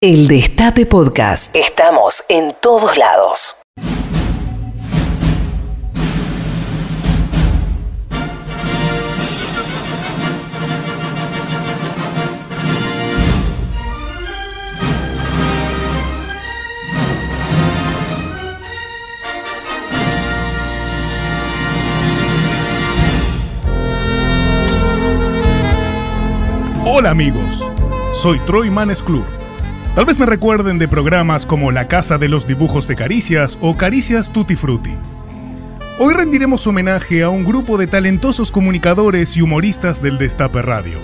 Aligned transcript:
El 0.00 0.28
Destape 0.28 0.86
Podcast. 0.86 1.56
Estamos 1.56 2.24
en 2.28 2.54
todos 2.62 2.96
lados. 2.96 3.56
Hola 26.86 27.10
amigos, 27.10 27.58
soy 28.14 28.38
Troy 28.46 28.70
Manes 28.70 29.02
Club. 29.02 29.24
Tal 29.94 30.04
vez 30.04 30.18
me 30.18 30.26
recuerden 30.26 30.78
de 30.78 30.86
programas 30.86 31.44
como 31.44 31.72
La 31.72 31.88
Casa 31.88 32.18
de 32.18 32.28
los 32.28 32.46
Dibujos 32.46 32.86
de 32.86 32.94
Caricias 32.94 33.58
o 33.60 33.76
Caricias 33.76 34.32
Tutti 34.32 34.54
Frutti. 34.54 34.94
Hoy 35.98 36.14
rendiremos 36.14 36.66
homenaje 36.68 37.24
a 37.24 37.30
un 37.30 37.44
grupo 37.44 37.76
de 37.76 37.88
talentosos 37.88 38.52
comunicadores 38.52 39.36
y 39.36 39.42
humoristas 39.42 40.00
del 40.00 40.18
Destape 40.18 40.62
Radio. 40.62 40.98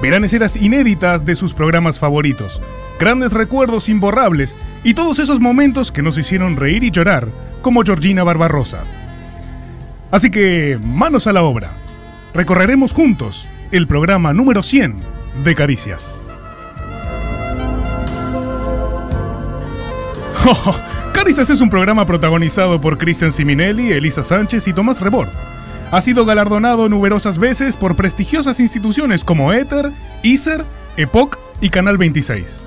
Verán 0.00 0.24
escenas 0.24 0.56
inéditas 0.56 1.26
de 1.26 1.34
sus 1.34 1.52
programas 1.52 1.98
favoritos, 1.98 2.62
grandes 2.98 3.32
recuerdos 3.32 3.90
imborrables 3.90 4.56
y 4.82 4.94
todos 4.94 5.18
esos 5.18 5.40
momentos 5.40 5.92
que 5.92 6.02
nos 6.02 6.16
hicieron 6.16 6.56
reír 6.56 6.84
y 6.84 6.90
llorar, 6.90 7.28
como 7.60 7.82
Georgina 7.82 8.24
Barbarosa. 8.24 8.82
Así 10.10 10.30
que, 10.30 10.78
manos 10.82 11.26
a 11.26 11.32
la 11.34 11.42
obra. 11.42 11.70
Recorreremos 12.32 12.92
juntos 12.92 13.46
el 13.72 13.86
programa 13.86 14.32
número 14.32 14.62
100 14.62 14.96
de 15.44 15.54
Caricias. 15.54 16.22
Caricias 21.12 21.50
es 21.50 21.60
un 21.60 21.70
programa 21.70 22.04
protagonizado 22.04 22.80
por 22.80 22.98
Cristian 22.98 23.32
Siminelli, 23.32 23.92
Elisa 23.92 24.22
Sánchez 24.22 24.68
y 24.68 24.72
Tomás 24.72 25.00
Rebord. 25.00 25.28
Ha 25.90 26.00
sido 26.00 26.24
galardonado 26.24 26.88
numerosas 26.88 27.38
veces 27.38 27.76
por 27.76 27.96
prestigiosas 27.96 28.60
instituciones 28.60 29.24
como 29.24 29.52
Ether, 29.52 29.90
ISER, 30.22 30.64
Epoch 30.96 31.36
y 31.60 31.70
Canal 31.70 31.96
26. 31.98 32.60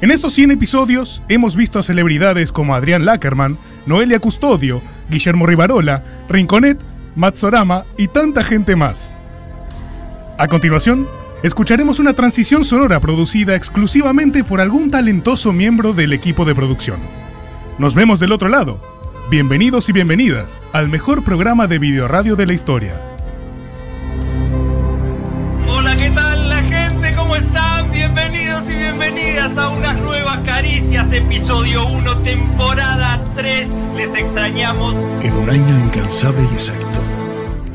En 0.00 0.10
estos 0.10 0.32
100 0.32 0.52
episodios 0.52 1.22
hemos 1.28 1.56
visto 1.56 1.78
a 1.78 1.82
celebridades 1.82 2.50
como 2.50 2.74
Adrián 2.74 3.04
Lackerman, 3.04 3.56
Noelia 3.86 4.18
Custodio, 4.18 4.80
Guillermo 5.08 5.46
Rivarola, 5.46 6.02
Rinconet, 6.28 6.78
Matsorama 7.14 7.84
y 7.96 8.08
tanta 8.08 8.42
gente 8.42 8.74
más. 8.74 9.16
A 10.38 10.48
continuación, 10.48 11.06
escucharemos 11.42 11.98
una 11.98 12.12
transición 12.12 12.64
sonora 12.64 13.00
producida 13.00 13.56
exclusivamente 13.56 14.44
por 14.44 14.60
algún 14.60 14.90
talentoso 14.90 15.52
miembro 15.52 15.92
del 15.92 16.12
equipo 16.12 16.44
de 16.44 16.54
producción. 16.54 17.00
Nos 17.78 17.94
vemos 17.94 18.20
del 18.20 18.32
otro 18.32 18.48
lado. 18.48 18.78
Bienvenidos 19.30 19.88
y 19.88 19.92
bienvenidas 19.92 20.60
al 20.72 20.88
mejor 20.88 21.24
programa 21.24 21.66
de 21.66 21.78
videoradio 21.78 22.36
de 22.36 22.46
la 22.46 22.52
historia. 22.52 22.94
Hola, 25.68 25.96
¿qué 25.96 26.10
tal 26.10 26.48
la 26.48 26.62
gente? 26.62 27.14
¿Cómo 27.16 27.34
están? 27.34 27.90
Bienvenidos 27.90 28.68
y 28.68 28.76
bienvenidas 28.76 29.58
a 29.58 29.70
unas 29.70 29.96
nuevas 30.00 30.38
caricias, 30.40 31.12
episodio 31.12 31.86
1, 31.86 32.18
temporada 32.18 33.24
3. 33.34 33.74
Les 33.96 34.14
extrañamos. 34.14 34.94
En 35.22 35.32
un 35.32 35.50
año 35.50 35.78
incansable 35.86 36.42
y 36.50 36.54
exacto, 36.54 37.00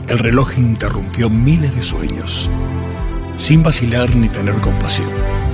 el 0.08 0.20
reloj 0.20 0.58
interrumpió 0.58 1.30
miles 1.30 1.76
de 1.76 1.82
sueños, 1.82 2.52
sin 3.38 3.64
vacilar 3.64 4.14
ni 4.16 4.28
tener 4.30 4.56
compasión. 4.56 5.08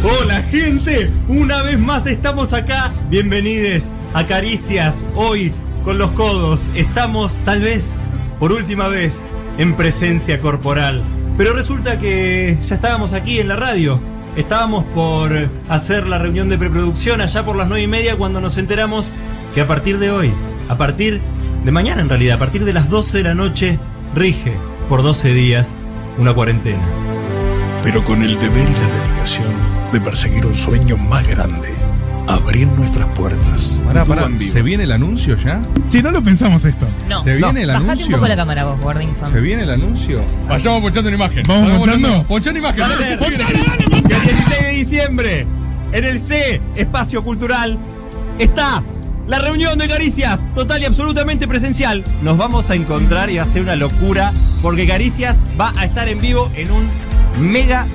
Hola, 0.03 0.41
gente. 0.43 1.11
Una 1.27 1.61
vez 1.61 1.77
más 1.77 2.07
estamos 2.07 2.53
acá. 2.53 2.89
Bienvenidos 3.09 3.89
a 4.13 4.25
Caricias. 4.25 5.05
Hoy, 5.15 5.53
con 5.83 5.97
los 5.97 6.11
codos, 6.11 6.61
estamos 6.73 7.33
tal 7.45 7.61
vez 7.61 7.93
por 8.39 8.51
última 8.51 8.87
vez 8.87 9.23
en 9.57 9.75
presencia 9.75 10.39
corporal. 10.39 11.03
Pero 11.37 11.53
resulta 11.53 11.99
que 11.99 12.57
ya 12.65 12.75
estábamos 12.75 13.13
aquí 13.13 13.39
en 13.39 13.47
la 13.47 13.55
radio. 13.55 13.99
Estábamos 14.35 14.83
por 14.95 15.31
hacer 15.69 16.07
la 16.07 16.17
reunión 16.17 16.49
de 16.49 16.57
preproducción 16.57 17.21
allá 17.21 17.45
por 17.45 17.55
las 17.55 17.67
9 17.67 17.83
y 17.83 17.87
media 17.87 18.17
cuando 18.17 18.41
nos 18.41 18.57
enteramos 18.57 19.09
que 19.53 19.61
a 19.61 19.67
partir 19.67 19.99
de 19.99 20.09
hoy, 20.09 20.33
a 20.69 20.77
partir 20.77 21.21
de 21.63 21.71
mañana 21.71 22.01
en 22.01 22.09
realidad, 22.09 22.37
a 22.37 22.39
partir 22.39 22.65
de 22.65 22.73
las 22.73 22.89
12 22.89 23.17
de 23.17 23.23
la 23.23 23.35
noche, 23.35 23.77
rige 24.15 24.53
por 24.89 25.03
12 25.03 25.33
días 25.33 25.75
una 26.17 26.33
cuarentena. 26.33 27.12
Pero 27.83 28.03
con 28.03 28.23
el 28.23 28.37
deber 28.39 28.69
y 28.69 28.73
la 28.73 28.87
dedicación 28.87 29.53
de 29.91 29.99
perseguir 30.01 30.45
un 30.45 30.55
sueño 30.55 30.97
más 30.97 31.27
grande, 31.27 31.69
abrir 32.27 32.67
nuestras 32.67 33.05
puertas. 33.07 33.81
Pará, 33.85 34.05
pará, 34.05 34.29
¿se 34.39 34.61
viene 34.61 34.85
el 34.85 34.91
anuncio 34.93 35.37
ya? 35.37 35.61
Si 35.89 36.01
no 36.01 36.11
lo 36.11 36.23
pensamos 36.23 36.63
esto. 36.65 36.87
No, 37.09 37.21
¿Se 37.21 37.35
viene 37.35 37.63
el 37.63 37.67
bajate 37.67 37.91
anuncio? 37.91 38.07
un 38.07 38.13
poco 38.13 38.27
la 38.27 38.35
cámara 38.35 38.65
vos, 38.65 38.79
Gordinson. 38.79 39.29
¿Se 39.29 39.39
viene 39.41 39.63
el 39.63 39.69
anuncio? 39.69 40.23
Vayamos 40.47 40.81
ponchando 40.81 41.09
una 41.09 41.17
imagen. 41.17 41.43
¿Vamos 41.45 41.77
ponchando? 41.77 42.23
Ponchando 42.23 42.59
imagen. 42.59 42.83
El 42.83 43.17
16 43.17 44.49
de 44.63 44.69
diciembre, 44.71 45.47
en 45.91 46.03
el 46.05 46.19
C, 46.21 46.61
Espacio 46.75 47.23
Cultural, 47.23 47.77
está 48.39 48.81
la 49.27 49.39
reunión 49.39 49.77
de 49.77 49.87
Caricias, 49.89 50.41
total 50.55 50.81
y 50.81 50.85
absolutamente 50.85 51.47
presencial. 51.47 52.03
Nos 52.21 52.37
vamos 52.37 52.69
a 52.69 52.75
encontrar 52.75 53.29
y 53.29 53.37
va 53.37 53.43
a 53.43 53.47
ser 53.47 53.61
una 53.61 53.75
locura, 53.75 54.33
porque 54.61 54.87
Caricias 54.87 55.37
va 55.59 55.73
a 55.77 55.85
estar 55.85 56.07
en 56.07 56.19
vivo 56.19 56.49
en 56.55 56.71
un 56.71 56.89
mega... 57.39 57.87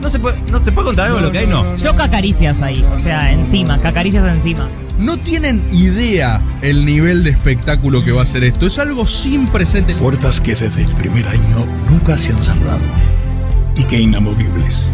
No 0.00 0.08
se 0.10 0.20
puede, 0.20 0.38
no 0.50 0.60
se 0.60 0.70
puede 0.70 0.86
contar 0.86 1.06
algo 1.06 1.18
de 1.18 1.24
lo 1.24 1.32
que 1.32 1.38
hay, 1.38 1.46
no. 1.48 1.76
Yo 1.76 1.96
cacaricias 1.96 2.62
ahí, 2.62 2.86
o 2.94 2.98
sea, 3.00 3.32
encima, 3.32 3.80
cacaricias 3.80 4.24
encima. 4.24 4.68
No 4.98 5.16
tienen 5.16 5.64
idea 5.72 6.40
el 6.62 6.84
nivel 6.84 7.24
de 7.24 7.30
espectáculo 7.30 8.04
que 8.04 8.12
va 8.12 8.22
a 8.22 8.26
ser 8.26 8.44
esto. 8.44 8.66
Es 8.66 8.78
algo 8.78 9.06
sin 9.06 9.46
presente. 9.48 9.94
Puertas 9.94 10.40
que 10.40 10.54
desde 10.54 10.82
el 10.82 10.92
primer 10.92 11.26
año 11.26 11.66
nunca 11.90 12.16
se 12.16 12.32
han 12.32 12.42
cerrado 12.42 12.80
y 13.76 13.84
que 13.84 14.00
inamovibles 14.00 14.92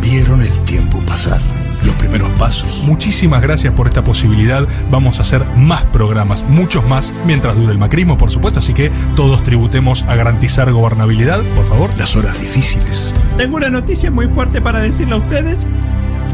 vieron 0.00 0.42
el 0.42 0.64
tiempo 0.64 0.98
pasar. 1.00 1.40
Los 1.84 1.94
primeros 1.94 2.28
pasos, 2.38 2.82
Muchísimas 2.84 3.40
gracias 3.42 3.72
por 3.74 3.86
esta 3.86 4.02
posibilidad. 4.02 4.66
Vamos 4.90 5.18
a 5.18 5.22
hacer 5.22 5.44
más 5.56 5.84
programas, 5.84 6.44
muchos 6.48 6.84
más, 6.86 7.14
mientras 7.24 7.54
dure 7.56 7.72
el 7.72 7.78
macrismo, 7.78 8.18
por 8.18 8.30
supuesto. 8.30 8.60
Así 8.60 8.74
que 8.74 8.90
todos 9.16 9.42
tributemos 9.44 10.02
a 10.08 10.16
garantizar 10.16 10.70
gobernabilidad, 10.72 11.42
por 11.54 11.66
favor. 11.66 11.90
las 11.96 12.16
horas 12.16 12.38
difíciles, 12.40 13.14
Tengo 13.36 13.56
una 13.56 13.70
noticia 13.70 14.10
muy 14.10 14.26
fuerte 14.28 14.60
para 14.60 14.80
decirle 14.80 15.14
a 15.14 15.18
ustedes. 15.18 15.66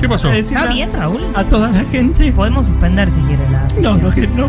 ¿Qué 0.00 0.08
pasó? 0.08 0.30
¿Está 0.32 0.66
bien, 0.72 0.92
Raúl? 0.92 1.22
A 1.34 1.44
toda 1.44 1.70
la 1.70 1.84
gente. 1.84 2.32
Podemos 2.32 2.66
suspender 2.66 3.10
si 3.10 3.20
quiere 3.20 3.48
la 3.50 3.62
No, 3.64 3.70
sesión. 3.70 4.02
no, 4.02 4.10
que 4.12 4.26
no. 4.26 4.48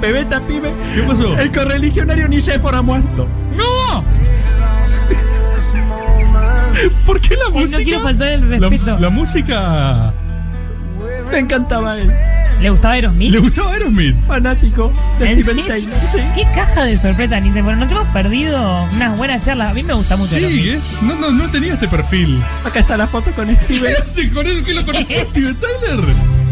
Bebeta, 0.00 0.40
pibe. 0.46 0.74
¿Qué 0.94 1.02
pasó? 1.02 1.38
El 1.38 1.50
correligionario 1.52 2.28
Nicéforo 2.28 2.78
ha 2.78 2.82
muerto. 2.82 3.26
¡No! 3.56 4.04
¿Por 7.06 7.20
qué 7.20 7.36
la 7.36 7.50
música? 7.50 7.78
no 7.78 7.84
quiero 7.84 8.00
faltar 8.00 8.28
el 8.28 8.60
la, 8.60 8.68
respeto. 8.68 8.98
la 8.98 9.10
música. 9.10 10.12
Me 11.30 11.38
encantaba 11.38 11.96
él. 11.98 12.10
¿Le 12.60 12.70
gustaba 12.70 12.94
Aerosmith? 12.94 13.32
¿Le 13.32 13.38
gustaba 13.38 13.72
Aerosmith? 13.72 14.16
Fanático 14.26 14.92
de 15.18 15.32
¿En 15.32 15.42
Steven? 15.42 15.66
Taylor. 15.66 15.94
Sí. 16.12 16.18
¿Qué 16.34 16.42
caja 16.54 16.84
de 16.84 16.96
sorpresa, 16.96 17.40
Nice? 17.40 17.60
Bueno, 17.62 17.80
nos 17.80 17.90
hemos 17.92 18.06
perdido 18.08 18.84
unas 18.94 19.16
buenas 19.18 19.44
charlas. 19.44 19.70
A 19.70 19.74
mí 19.74 19.82
me 19.82 19.92
gusta 19.94 20.16
mucho 20.16 20.30
Sí, 20.30 20.44
Aerosmith. 20.44 20.74
es, 20.74 21.02
no, 21.02 21.14
no, 21.16 21.30
no 21.32 21.50
tenía 21.50 21.74
este 21.74 21.88
perfil. 21.88 22.40
Acá 22.64 22.78
está 22.80 22.96
la 22.96 23.06
foto 23.08 23.32
con 23.32 23.48
¿Qué 23.48 23.74
Steven. 23.74 23.94
hace 24.00 24.30
con 24.30 24.46
él? 24.46 24.62
¿Qué 24.64 24.74
lo 24.74 24.84
conocí 24.86 25.14
a 25.14 25.20
Steven 25.22 25.56
Tyler? 25.56 26.04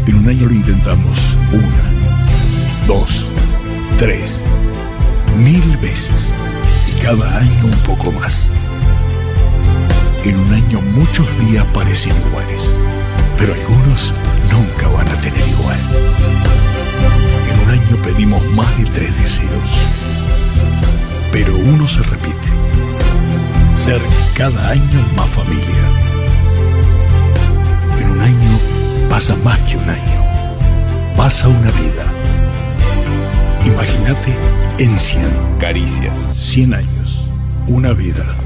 en 0.05 0.15
un 0.15 0.27
año 0.27 0.45
lo 0.47 0.53
intentamos 0.53 1.17
una, 1.53 2.85
dos, 2.87 3.29
tres, 3.97 4.43
mil 5.37 5.77
veces 5.77 6.35
y 6.89 7.01
cada 7.01 7.37
año 7.37 7.63
un 7.65 7.79
poco 7.87 8.11
más. 8.11 8.51
En 10.25 10.37
un 10.37 10.53
año 10.53 10.81
muchos 10.81 11.25
días 11.47 11.65
parecen 11.73 12.13
iguales, 12.27 12.77
pero 13.37 13.53
algunos 13.53 14.13
nunca 14.53 14.87
van 14.87 15.07
a 15.09 15.19
tener 15.19 15.47
igual. 15.47 15.79
En 17.49 17.59
un 17.59 17.69
año 17.69 18.01
pedimos 18.01 18.43
más 18.51 18.77
de 18.77 18.85
tres 18.85 19.17
deseos, 19.17 19.69
pero 21.31 21.55
uno 21.55 21.87
se 21.87 22.01
repite. 22.03 22.49
Ser 23.75 24.01
cada 24.35 24.69
año 24.69 24.99
más 25.15 25.29
familia. 25.29 25.83
En 27.99 28.11
un 28.11 28.21
año 28.21 28.59
pasa 29.09 29.35
más 29.43 29.59
que 29.63 29.75
un 29.77 29.89
año. 29.89 30.19
Pasa 31.17 31.47
una 31.47 31.71
vida. 31.71 32.05
Imagínate 33.65 34.35
en 34.77 34.97
100. 34.97 35.57
Caricias. 35.59 36.17
100 36.35 36.73
años. 36.73 37.29
Una 37.67 37.93
vida. 37.93 38.42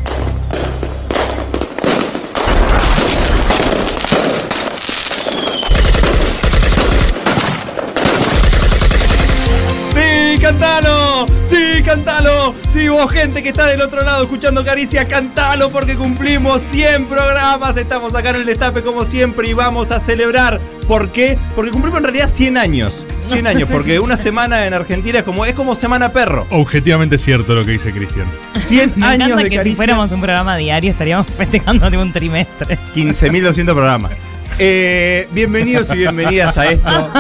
Vos 12.98 13.12
gente 13.12 13.44
que 13.44 13.50
está 13.50 13.68
del 13.68 13.82
otro 13.82 14.02
lado 14.02 14.24
escuchando 14.24 14.66
Caricias, 14.66 15.06
cantalo 15.06 15.70
porque 15.70 15.96
cumplimos 15.96 16.64
100 16.64 17.06
programas. 17.06 17.78
Estamos 17.78 18.16
acá 18.16 18.32
en 18.32 18.38
el 18.38 18.46
destape 18.48 18.82
como 18.82 19.06
siempre 19.06 19.48
y 19.48 19.54
vamos 19.54 19.92
a 19.92 20.00
celebrar. 20.00 20.60
¿Por 20.88 21.12
qué? 21.12 21.38
Porque 21.56 21.70
cumplimos 21.70 22.00
en 22.00 22.06
realidad 22.06 22.28
100 22.28 22.58
años. 22.58 23.06
100 23.22 23.46
años, 23.48 23.70
porque 23.72 24.00
una 24.00 24.18
semana 24.18 24.66
en 24.66 24.74
Argentina 24.74 25.20
es 25.20 25.26
como, 25.26 25.46
es 25.46 25.54
como 25.54 25.76
semana 25.76 26.12
perro. 26.12 26.48
Objetivamente 26.50 27.20
cierto 27.20 27.54
lo 27.54 27.64
que 27.64 27.74
dice 27.74 27.92
Cristian. 27.92 28.28
100 28.56 28.94
Me 28.96 29.06
años 29.06 29.38
de 29.38 29.48
que 29.48 29.64
si 29.64 29.76
fuéramos 29.76 30.12
un 30.12 30.22
programa 30.22 30.58
diario 30.58 30.90
estaríamos 30.90 31.28
festejando 31.38 31.92
de 31.92 31.98
un 32.00 32.12
trimestre. 32.12 32.80
15.200 32.96 33.66
programas. 33.66 34.12
Eh, 34.58 35.28
bienvenidos 35.34 35.92
y 35.92 35.98
bienvenidas 35.98 36.58
a 36.58 36.66
esto, 36.66 37.12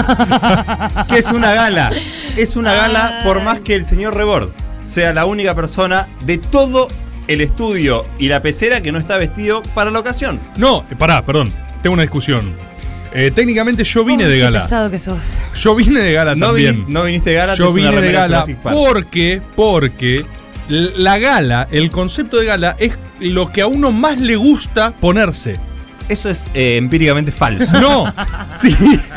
que 1.08 1.20
es 1.20 1.30
una 1.30 1.54
gala. 1.54 1.92
Es 2.36 2.56
una 2.56 2.74
gala 2.74 3.20
por 3.24 3.44
más 3.44 3.60
que 3.60 3.76
el 3.76 3.86
señor 3.86 4.16
Rebord 4.16 4.50
sea 4.88 5.14
la 5.14 5.26
única 5.26 5.54
persona 5.54 6.08
de 6.22 6.38
todo 6.38 6.88
el 7.28 7.42
estudio 7.42 8.06
y 8.18 8.30
la 8.30 8.42
pecera 8.42 8.82
que 8.82 8.92
no 8.92 9.00
está 9.00 9.18
vestido 9.18 9.62
para 9.76 9.92
la 9.92 10.00
ocasión. 10.00 10.40
No, 10.58 10.86
eh, 10.90 10.96
pará, 10.98 11.22
perdón. 11.24 11.52
Tengo 11.84 11.94
una 11.94 12.04
discusión. 12.04 12.54
Eh, 13.14 13.32
técnicamente 13.34 13.84
yo 13.84 14.04
vine 14.06 14.24
Uy, 14.24 14.30
de 14.30 14.36
qué 14.38 14.42
gala. 14.44 14.62
pesado 14.62 14.90
que 14.92 15.00
sos. 15.00 15.20
Yo 15.56 15.76
vine 15.76 16.00
de 16.02 16.14
gala 16.14 16.36
No, 16.36 16.48
también. 16.48 16.86
vini- 16.86 16.94
no 16.94 17.04
viniste 17.04 17.32
de 17.32 17.36
gala, 17.36 17.56
Yo 17.56 17.74
vine 17.74 18.00
de 18.02 18.12
gala 18.12 18.44
porque, 18.64 19.42
porque 19.56 20.26
la 20.70 21.18
gala, 21.18 21.68
el 21.72 21.90
concepto 21.90 22.38
de 22.38 22.46
gala 22.46 22.76
es 22.80 22.94
lo 23.20 23.52
que 23.52 23.62
a 23.62 23.68
uno 23.68 23.92
más 23.92 24.20
le 24.20 24.36
gusta 24.36 24.92
ponerse. 24.92 25.56
Eso 26.10 26.30
es 26.30 26.50
eh, 26.54 26.78
empíricamente 26.78 27.32
falso. 27.32 27.72
No, 27.80 28.14
sí. 28.48 28.70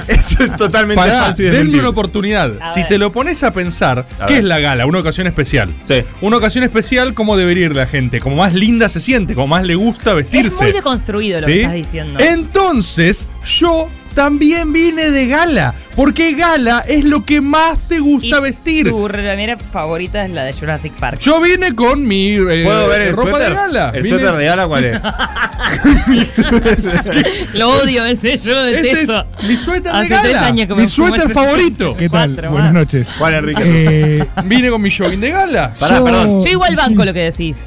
Eso 0.09 0.45
es 0.45 0.57
totalmente 0.57 0.97
Pará, 1.01 1.25
falso 1.27 1.43
y 1.43 1.75
una 1.79 1.89
oportunidad. 1.89 2.53
A 2.61 2.73
si 2.73 2.81
ver. 2.81 2.89
te 2.89 2.99
lo 2.99 3.13
pones 3.13 3.43
a 3.43 3.53
pensar, 3.53 4.07
A 4.19 4.27
¿qué 4.27 4.35
ver. 4.35 4.43
es 4.43 4.49
la 4.49 4.59
gala? 4.59 4.87
Una 4.87 4.99
ocasión 4.99 5.27
especial. 5.27 5.73
Sí. 5.83 6.03
Una 6.21 6.39
ocasión 6.39 6.65
especial, 6.65 7.15
¿cómo 7.15 7.37
debería 7.37 7.67
ir 7.67 7.77
la 7.77 7.87
gente? 7.87 8.21
Como 8.21 8.37
más 8.37 8.55
linda 8.55 8.89
se 8.89 9.01
siente, 9.01 9.35
como 9.35 9.47
más 9.49 9.65
le 9.65 9.75
gusta 9.75 10.15
vestirse. 10.15 10.49
Es 10.49 10.61
muy 10.63 10.73
deconstruido 10.73 11.41
lo 11.41 11.47
¿Sí? 11.47 11.53
que 11.53 11.61
estás 11.61 11.75
diciendo. 11.75 12.21
Entonces, 12.21 13.29
yo 13.45 13.89
también 14.15 14.73
vine 14.73 15.11
de 15.11 15.27
gala. 15.27 15.75
Porque 15.97 16.33
gala 16.33 16.83
es 16.89 17.05
lo 17.05 17.27
que 17.27 17.41
más 17.41 17.79
te 17.89 17.99
gusta 17.99 18.39
Y 18.39 18.41
vestir. 18.41 18.89
Tu 18.89 19.09
remera 19.09 19.57
favorita 19.59 20.25
es 20.25 20.31
la 20.31 20.45
de 20.45 20.53
Jurassic 20.53 20.93
Park. 20.95 21.19
Yo 21.21 21.41
vine 21.41 21.75
con 21.75 22.07
mi 22.07 22.35
eh, 22.35 22.63
¿Puedo 22.65 22.89
ver 22.89 23.03
el 23.03 23.17
ropa 23.17 23.31
suéter? 23.33 23.49
de 23.51 23.55
gala. 23.55 23.93
¿El 23.95 24.03
Vine- 24.05 24.17
suéter 24.19 24.37
de 24.37 24.45
gala 24.47 24.67
cuál 24.67 24.85
es? 24.85 25.03
Lo 27.55 27.71
odio 27.71 28.05
ese, 28.05 28.39
yo 28.39 28.53
lo 28.55 28.67
Este 28.67 28.91
es 28.91 29.09
detesto. 29.09 29.27
mi 29.47 29.57
suéter 29.57 29.93
de 29.93 29.99
Hace 29.99 30.09
gala. 30.33 30.47
años 30.47 30.67
que 30.69 30.75
me 30.75 30.83
Mi 30.83 30.89
suéter 30.89 31.23
ese- 31.25 31.35
favorito. 31.35 31.97
¿Qué 31.99 32.09
tal? 32.09 32.31
Cuatro 32.33 32.51
Buenas 32.53 32.73
noches. 32.73 33.15
Juan 33.19 33.35
Enrique. 33.35 33.63
Eh, 33.65 34.27
Vine 34.45 34.71
con 34.71 34.83
mi 34.83 34.91
jogging 34.91 35.21
de 35.21 35.31
gala. 35.31 35.75
Pará, 35.79 35.99
yo- 35.99 36.05
perdón. 36.05 36.41
Yo 36.45 36.51
igual 36.51 36.71
sí. 36.71 36.77
banco 36.77 37.05
lo 37.05 37.13
que 37.13 37.21
decís. 37.31 37.59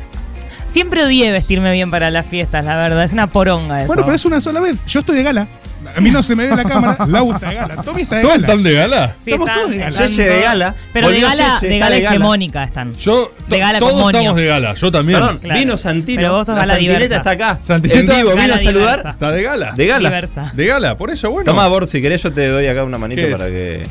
Siempre 0.67 1.03
odié 1.05 1.31
vestirme 1.31 1.71
bien 1.71 1.91
para 1.91 2.09
las 2.09 2.25
fiestas, 2.25 2.65
la 2.65 2.75
verdad. 2.77 3.03
Es 3.03 3.13
una 3.13 3.27
poronga 3.27 3.79
eso. 3.79 3.87
Bueno, 3.87 4.03
pero 4.03 4.15
es 4.15 4.25
una 4.25 4.41
sola 4.41 4.59
vez. 4.59 4.75
Yo 4.87 5.01
estoy 5.01 5.15
de 5.17 5.23
gala. 5.23 5.47
A 5.95 6.01
mí 6.01 6.11
no 6.11 6.23
se 6.23 6.35
me 6.35 6.43
ve 6.45 6.51
en 6.51 6.57
la 6.57 6.63
cámara. 6.63 7.05
Lau 7.07 7.31
está 7.33 7.49
de 7.49 7.55
gala. 7.55 7.75
Tommy 7.83 8.01
está 8.03 8.15
de 8.17 8.21
¿Todos 8.23 8.35
gala. 8.41 8.47
están 8.47 8.63
de 8.63 8.73
gala? 8.73 9.15
Sí, 9.23 9.31
estamos 9.31 9.49
todos 9.53 9.69
de 9.71 9.77
gala. 9.77 10.05
Yeye 10.07 10.23
de 10.29 10.41
gala. 10.41 10.75
Pero 10.93 11.07
de 11.07 11.13
Volvió 11.13 11.27
gala, 11.29 11.43
Yeye, 11.61 11.67
de 11.69 11.73
está 11.75 11.85
gala 11.85 11.95
de 11.95 12.01
gala. 12.01 12.15
hegemónica 12.15 12.63
están. 12.63 12.93
Yo, 12.95 13.31
De 13.47 13.59
gala 13.59 13.79
con 13.79 13.89
todos 13.89 14.01
moño. 14.03 14.17
estamos 14.19 14.37
de 14.37 14.45
gala. 14.45 14.73
Yo 14.73 14.91
también. 14.91 15.19
Perdón, 15.19 15.37
Claro. 15.39 15.59
vino 15.59 15.77
Santino. 15.77 16.21
Pero 16.21 16.31
vos 16.33 16.45
sos 16.45 16.55
la 16.55 16.61
gala 16.61 16.73
Santineta 16.73 16.99
diversa. 16.99 17.17
está 17.17 17.29
acá. 17.31 17.57
Santineta, 17.61 17.99
en 17.99 18.05
vivo, 18.07 18.29
vino 18.31 18.41
gala 18.41 18.55
a 18.55 18.57
saludar. 18.57 18.87
diversa. 18.97 19.09
Está 19.09 19.31
de 19.31 19.43
gala. 19.43 19.71
De 19.75 19.85
gala. 19.87 20.09
Diversa. 20.09 20.51
De 20.53 20.65
gala, 20.65 20.97
por 20.97 21.09
eso, 21.11 21.31
bueno. 21.31 21.45
Toma, 21.51 21.67
Bor, 21.67 21.87
si 21.87 22.01
querés, 22.01 22.23
yo 22.23 22.31
te 22.33 22.47
doy 22.47 22.67
acá 22.67 22.83
una 22.83 22.97
manito 22.97 23.21
¿Qué 23.21 23.31
es? 23.31 23.37
para 23.37 23.49
que, 23.49 23.83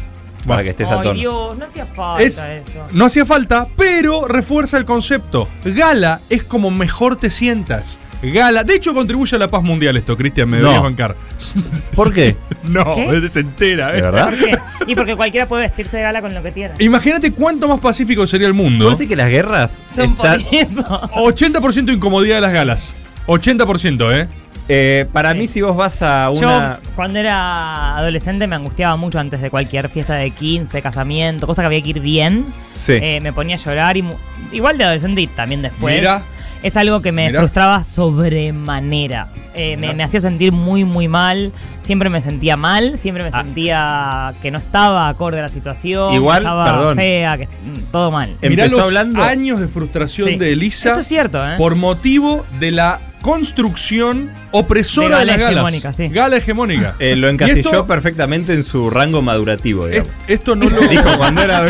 para 0.47 0.63
que 0.65 0.71
estés 0.71 0.89
a 0.89 0.95
Ay, 0.95 1.03
tono. 1.03 1.15
Dios, 1.21 1.59
no 1.59 1.65
hacía 1.65 1.87
falta 1.87 2.23
Es- 2.23 2.43
eso. 2.43 2.87
No 2.93 3.05
hacía 3.05 3.25
falta, 3.27 3.69
pero 3.77 4.27
refuerza 4.27 4.77
el 4.79 4.85
concepto. 4.85 5.49
Gala 5.65 6.21
es 6.31 6.43
como 6.45 6.71
mejor 6.71 7.17
te 7.17 7.31
sientas. 7.31 7.99
Gala. 8.23 8.63
De 8.65 8.75
hecho, 8.75 8.95
contribuye 8.95 9.35
a 9.37 9.39
la 9.39 9.49
paz 9.49 9.63
mundial 9.63 9.97
esto, 9.97 10.17
Cristian, 10.17 10.49
me 10.49 10.59
No. 10.59 10.63
deberías 10.65 10.83
bancar. 10.83 11.17
¿Por 11.95 12.13
qué? 12.13 12.37
No, 12.63 12.95
¿Qué? 12.95 13.29
se 13.29 13.41
entera, 13.41 13.91
¿De 13.91 13.99
¿eh? 13.99 14.03
verdad? 14.03 14.27
¿Por 14.31 14.39
qué? 14.39 14.57
Y 14.87 14.95
porque 14.95 15.17
cualquiera 15.17 15.47
puede 15.47 15.63
vestirse 15.65 15.97
de 15.97 16.05
gala 16.05 16.21
con 16.23 16.33
lo 16.33 16.43
que 16.45 16.53
quiera. 16.53 16.75
Imagínate 16.79 17.33
cuánto 17.33 17.67
más 17.67 17.81
pacífico 17.81 18.25
sería 18.27 18.47
el 18.47 18.55
mundo. 18.55 18.85
¿Vos 18.85 18.99
decís 18.99 19.09
que 19.11 19.17
las 19.17 19.29
guerras 19.31 19.83
Son 19.95 20.15
por 20.15 20.27
están... 20.27 20.43
eso. 20.53 20.83
80% 21.15 21.93
incomodidad 21.93 22.37
de 22.37 22.41
las 22.41 22.53
galas. 22.53 22.97
80%, 23.27 24.13
¿eh? 24.23 24.29
Eh, 24.69 25.07
para 25.13 25.35
mí, 25.35 25.49
si 25.49 25.61
vos 25.61 25.77
vas 25.77 26.03
a 26.03 26.31
una... 26.31 26.79
Yo, 26.83 26.91
cuando 26.95 27.19
era 27.19 27.97
adolescente, 27.97 28.47
me 28.47 28.55
angustiaba 28.55 28.97
mucho 28.97 29.19
antes 29.19 29.41
de 29.43 29.51
cualquier 29.51 29.89
fiesta 29.89 30.15
de 30.15 30.31
15, 30.31 30.81
casamiento, 30.83 31.49
cosa 31.49 31.63
que 31.63 31.67
había 31.67 31.83
que 31.83 31.91
ir 31.91 32.01
bien. 32.01 32.47
Sí. 32.77 32.93
Eh, 32.95 33.19
me 33.23 33.33
ponía 33.33 33.57
a 33.57 33.59
llorar 33.59 33.97
y 33.97 34.03
mu- 34.03 34.15
igual 34.53 34.79
de 34.79 34.85
adolescente 34.85 35.21
y 35.21 35.27
también 35.27 35.63
después. 35.63 35.97
Mira. 35.97 36.23
Es 36.63 36.77
algo 36.77 37.01
que 37.03 37.11
me 37.13 37.31
frustraba 37.33 37.83
sobremanera. 37.83 39.29
Eh, 39.55 39.77
me, 39.77 39.93
me 39.95 40.03
hacía 40.05 40.21
sentir 40.21 40.53
muy, 40.53 40.85
muy 40.85 41.09
mal. 41.09 41.53
Siempre 41.83 42.09
me 42.09 42.21
sentía 42.21 42.57
mal. 42.57 42.97
Siempre 42.99 43.23
me 43.25 43.31
Ah. 43.33 43.43
sentía 43.43 44.35
que 44.41 44.51
no 44.51 44.59
estaba 44.59 45.09
acorde 45.09 45.41
a 45.41 45.43
la 45.43 45.49
situación. 45.49 46.15
Igual, 46.15 46.39
que 46.39 46.45
estaba 46.45 46.65
perdón. 46.65 46.97
fea, 46.97 47.37
que 47.39 47.47
mm, 47.47 47.91
todo 47.91 48.11
mal. 48.11 48.37
Mirá 48.43 48.65
Empezó 48.65 48.77
los 48.79 48.87
hablando- 48.87 49.23
años 49.23 49.61
de 49.61 49.69
frustración 49.69 50.29
Sí. 50.29 50.37
de 50.37 50.53
Elisa 50.53 50.91
Esto 50.91 51.01
es 51.01 51.07
cierto, 51.07 51.45
¿eh? 51.47 51.55
por 51.59 51.75
motivo 51.75 52.47
de 52.61 52.71
la 52.71 53.01
construcción 53.23 54.31
opresora 54.51 55.21
de, 55.21 55.25
De 55.25 55.31
gala 55.33 55.33
las 55.33 55.39
galas. 55.39 55.73
hegemónica, 55.75 55.93
sí. 55.93 56.09
Gala 56.09 56.37
hegemónica. 56.37 56.95
Eh, 56.99 57.17
lo 57.17 57.29
encasilló 57.29 57.71
esto- 57.71 57.87
perfectamente 57.87 58.53
en 58.55 58.63
su 58.63 58.91
rango 58.91 59.23
madurativo, 59.23 59.87
es- 59.89 60.05
esto 60.29 60.55
no 60.57 60.69
lo. 60.69 60.81
Dijo 60.89 61.17
cuando 61.17 61.43
era. 61.43 61.63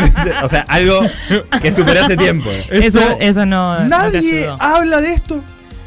O 0.43 0.47
sea, 0.49 0.65
algo 0.67 1.01
que 1.61 1.71
superé 1.71 1.99
hace 2.01 2.17
tiempo. 2.17 2.49
Eso, 2.69 2.99
esto- 2.99 3.17
eso 3.19 3.45
no. 3.45 3.79
Nadie 3.87 4.47
habla 4.59 4.99
de 5.01 5.13
esto. 5.13 5.43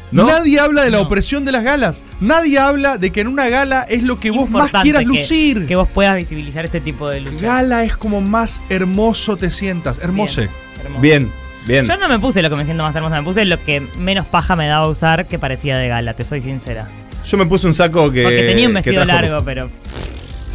¿No? 0.09 0.25
Nadie 0.25 0.57
habla 0.61 0.83
de 0.83 0.89
la 0.89 0.99
No. 0.99 1.03
opresión 1.03 1.43
de 1.43 1.51
las 1.51 1.63
galas. 1.65 2.05
Nadie 2.21 2.57
habla 2.59 2.97
de 2.97 3.11
que 3.11 3.19
en 3.19 3.27
una 3.27 3.49
gala 3.49 3.81
es 3.89 4.03
lo 4.03 4.17
que 4.21 4.31
vos 4.31 4.49
más 4.49 4.71
quieras 4.81 5.01
que- 5.01 5.07
lucir. 5.07 5.67
Que 5.67 5.75
vos 5.75 5.89
puedas 5.93 6.15
visibilizar 6.15 6.63
este 6.63 6.79
tipo 6.79 7.09
de 7.09 7.19
luchas. 7.19 7.41
Gala 7.41 7.83
es 7.83 7.97
como 7.97 8.21
más 8.21 8.63
hermoso 8.69 9.35
te 9.35 9.51
sientas. 9.51 9.99
Hermoso. 10.01 10.39
Bien, 10.41 10.51
hermoso. 10.81 11.01
Bien, 11.01 11.31
bien. 11.67 11.85
Yo 11.85 11.97
no 11.97 12.07
me 12.09 12.19
puse 12.19 12.41
lo 12.41 12.49
que 12.49 12.55
me 12.55 12.65
siento 12.65 12.83
más 12.83 12.95
hermosa, 12.95 13.17
me 13.17 13.23
puse 13.23 13.45
lo 13.45 13.63
que 13.63 13.81
menos 13.97 14.25
paja 14.25 14.55
me 14.55 14.67
daba 14.67 14.87
usar 14.87 15.25
que 15.27 15.37
parecía 15.39 15.77
de 15.77 15.87
gala, 15.87 16.13
te 16.13 16.23
soy 16.25 16.41
sincera. 16.41 16.87
Yo 17.25 17.37
me 17.37 17.45
puse 17.45 17.67
un 17.67 17.73
saco 17.73 18.11
que. 18.11 18.23
Porque 18.23 18.43
tenía 18.47 18.67
un 18.67 18.73
vestido 18.73 19.03
largo, 19.05 19.43
pero. 19.43 19.69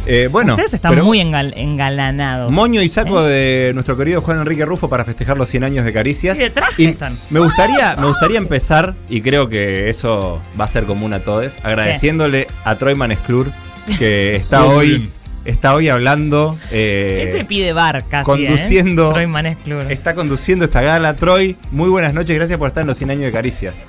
Eh, 0.05 0.27
bueno, 0.29 0.53
Ustedes 0.55 0.73
están 0.73 0.91
pero 0.91 1.05
muy 1.05 1.19
engal- 1.21 1.53
engalanados. 1.55 2.51
Moño 2.51 2.81
y 2.81 2.89
saco 2.89 3.23
de 3.23 3.71
nuestro 3.73 3.95
querido 3.95 4.19
Juan 4.19 4.39
Enrique 4.39 4.65
Rufo 4.65 4.89
para 4.89 5.05
festejar 5.05 5.37
los 5.37 5.47
100 5.47 5.63
años 5.63 5.85
de 5.85 5.93
Caricias. 5.93 6.35
Sí, 6.37 6.43
de 6.43 6.49
traje 6.49 6.83
Y 6.83 6.85
están. 6.87 7.17
me 7.29 7.39
gustaría, 7.39 7.95
me 7.95 8.07
gustaría 8.07 8.37
empezar, 8.37 8.95
y 9.07 9.21
creo 9.21 9.47
que 9.47 9.89
eso 9.89 10.41
va 10.59 10.65
a 10.65 10.69
ser 10.69 10.83
común 10.83 11.13
a 11.13 11.19
todos, 11.19 11.55
agradeciéndole 11.63 12.47
a 12.65 12.75
Troyman 12.77 13.15
Sclur 13.15 13.51
que 13.97 14.35
está 14.35 14.65
hoy. 14.65 15.09
Está 15.45 15.73
hoy 15.75 15.89
hablando. 15.89 16.57
eh, 16.71 17.25
Ese 17.27 17.45
pide 17.45 17.73
bar 17.73 18.03
casi. 18.09 18.25
conduciendo- 18.25 19.09
¿eh? 19.09 19.13
Troy 19.13 19.27
Manes 19.27 19.57
Club. 19.63 19.89
Está 19.89 20.15
conduciendo 20.15 20.65
esta 20.65 20.81
gala. 20.81 21.15
Troy, 21.15 21.55
muy 21.71 21.89
buenas 21.89 22.13
noches, 22.13 22.35
gracias 22.35 22.57
por 22.57 22.67
estar 22.67 22.81
en 22.81 22.87
los 22.87 22.97
100 22.97 23.11
años 23.11 23.23
de 23.25 23.31
Caricias. 23.31 23.81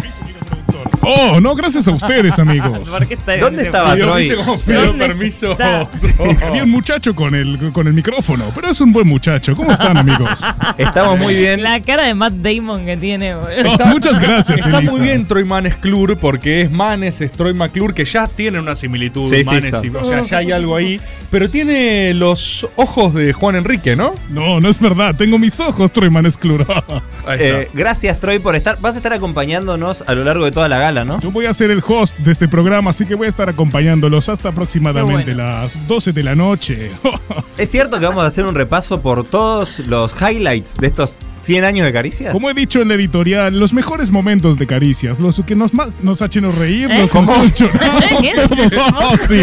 Oh, 1.02 1.40
no, 1.40 1.54
gracias 1.54 1.86
a 1.88 1.92
ustedes, 1.92 2.38
amigos. 2.38 2.88
¿Por 2.90 3.06
qué 3.06 3.14
está- 3.14 3.36
¿Dónde 3.36 3.62
estaba 3.64 3.96
Troy? 3.96 4.28
¿viste 4.28 4.36
cómo 4.44 4.58
pidió 4.58 4.86
¿Dónde 4.86 5.06
permiso? 5.06 5.52
está? 5.52 5.88
Había 6.46 6.64
un 6.64 6.70
muchacho 6.70 7.14
con 7.14 7.34
el, 7.34 7.72
con 7.72 7.86
el 7.86 7.92
micrófono, 7.94 8.50
pero 8.54 8.70
es 8.70 8.80
un 8.80 8.92
buen 8.92 9.06
muchacho. 9.06 9.54
¿Cómo 9.56 9.72
están, 9.72 9.96
amigos? 9.96 10.40
Estamos 10.78 11.18
muy 11.18 11.34
bien. 11.36 11.62
La 11.62 11.80
cara 11.80 12.06
de 12.06 12.14
Matt 12.14 12.34
Damon 12.34 12.84
que 12.84 12.96
tiene, 12.96 13.34
boludo. 13.34 13.76
Oh, 13.82 13.86
muchas 13.86 14.20
gracias, 14.20 14.58
Está 14.60 14.78
Elisa. 14.78 14.92
muy 14.92 15.00
bien 15.00 15.26
Troy 15.26 15.44
Manes 15.44 15.76
Clur 15.76 16.16
porque 16.18 16.62
es 16.62 16.70
Manes, 16.70 17.20
es 17.20 17.32
Troy 17.32 17.54
McClure, 17.54 17.94
que 17.94 18.04
ya 18.04 18.28
tienen 18.28 18.62
una 18.62 18.74
similitud. 18.74 19.30
Sí, 19.30 19.38
sí, 19.38 19.44
Manes 19.44 19.70
son. 19.70 19.86
y- 19.86 19.88
o 19.96 20.04
sea, 20.04 20.20
ya 20.22 20.38
hay 20.38 20.52
algo 20.52 20.76
ahí. 20.76 21.00
Pero 21.30 21.48
tiene 21.48 22.14
los 22.14 22.66
ojos 22.76 23.12
de 23.14 23.32
Juan 23.32 23.56
Enrique, 23.56 23.96
¿no? 23.96 24.14
No, 24.30 24.60
no 24.60 24.68
es 24.68 24.78
verdad. 24.78 25.14
Tengo 25.16 25.38
mis 25.38 25.58
ojos, 25.60 25.92
Troyman 25.92 26.26
Esclura. 26.26 26.84
Ahí 27.26 27.38
Eh, 27.40 27.60
está. 27.62 27.70
gracias, 27.78 28.20
Troy, 28.20 28.38
por 28.38 28.54
estar. 28.54 28.78
Vas 28.80 28.94
a 28.94 28.98
estar 28.98 29.12
acompañándonos 29.12 30.04
a 30.06 30.14
lo 30.14 30.24
largo 30.24 30.44
de 30.44 30.52
toda 30.52 30.68
la 30.68 30.78
gala, 30.85 31.05
¿no? 31.05 31.19
Yo 31.21 31.31
voy 31.31 31.47
a 31.47 31.55
ser 31.55 31.71
el 31.71 31.83
host 31.87 32.14
de 32.19 32.33
este 32.33 32.47
programa, 32.47 32.91
así 32.91 33.07
que 33.07 33.14
voy 33.14 33.26
a 33.26 33.29
estar 33.31 33.49
acompañándolos 33.49 34.29
hasta 34.29 34.50
aproximadamente 34.50 35.35
bueno. 35.35 35.50
las 35.50 35.88
12 35.88 36.12
de 36.12 36.23
la 36.23 36.35
noche. 36.35 36.91
¿Es 37.59 37.71
cierto 37.71 37.99
que 37.99 38.07
vamos 38.07 38.23
a 38.25 38.26
hacer 38.26 38.45
un 38.45 38.55
repaso 38.55 39.00
por 39.00 39.25
todos 39.25 39.79
los 39.81 40.14
highlights 40.21 40.76
de 40.76 40.88
estos 40.88 41.17
100 41.41 41.64
años 41.64 41.87
de 41.87 41.93
Caricias? 41.93 42.33
Como 42.33 42.50
he 42.50 42.55
dicho 42.55 42.83
en 42.83 42.88
la 42.88 42.95
editorial, 42.95 43.59
los 43.59 43.73
mejores 43.73 44.11
momentos 44.11 44.59
de 44.59 44.67
Caricias, 44.67 45.21
los 45.21 45.43
que 45.47 45.55
nos 45.55 45.73
más 45.73 46.03
nos 46.03 46.21
hacen 46.21 46.53
reír, 46.53 46.91
¿Eh? 46.91 46.99
los 47.00 47.11
que 47.11 47.21
nos 47.21 47.31
hacen 47.31 47.55
llorar, 47.55 48.05
¿Qué? 48.21 48.33
todos. 48.35 48.75
Oh, 49.00 49.17
sí. 49.17 49.43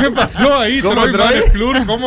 ¿Qué 0.00 0.10
pasó 0.10 0.58
ahí, 0.58 0.80
¿Cómo, 0.80 1.02
Troy. 1.10 1.34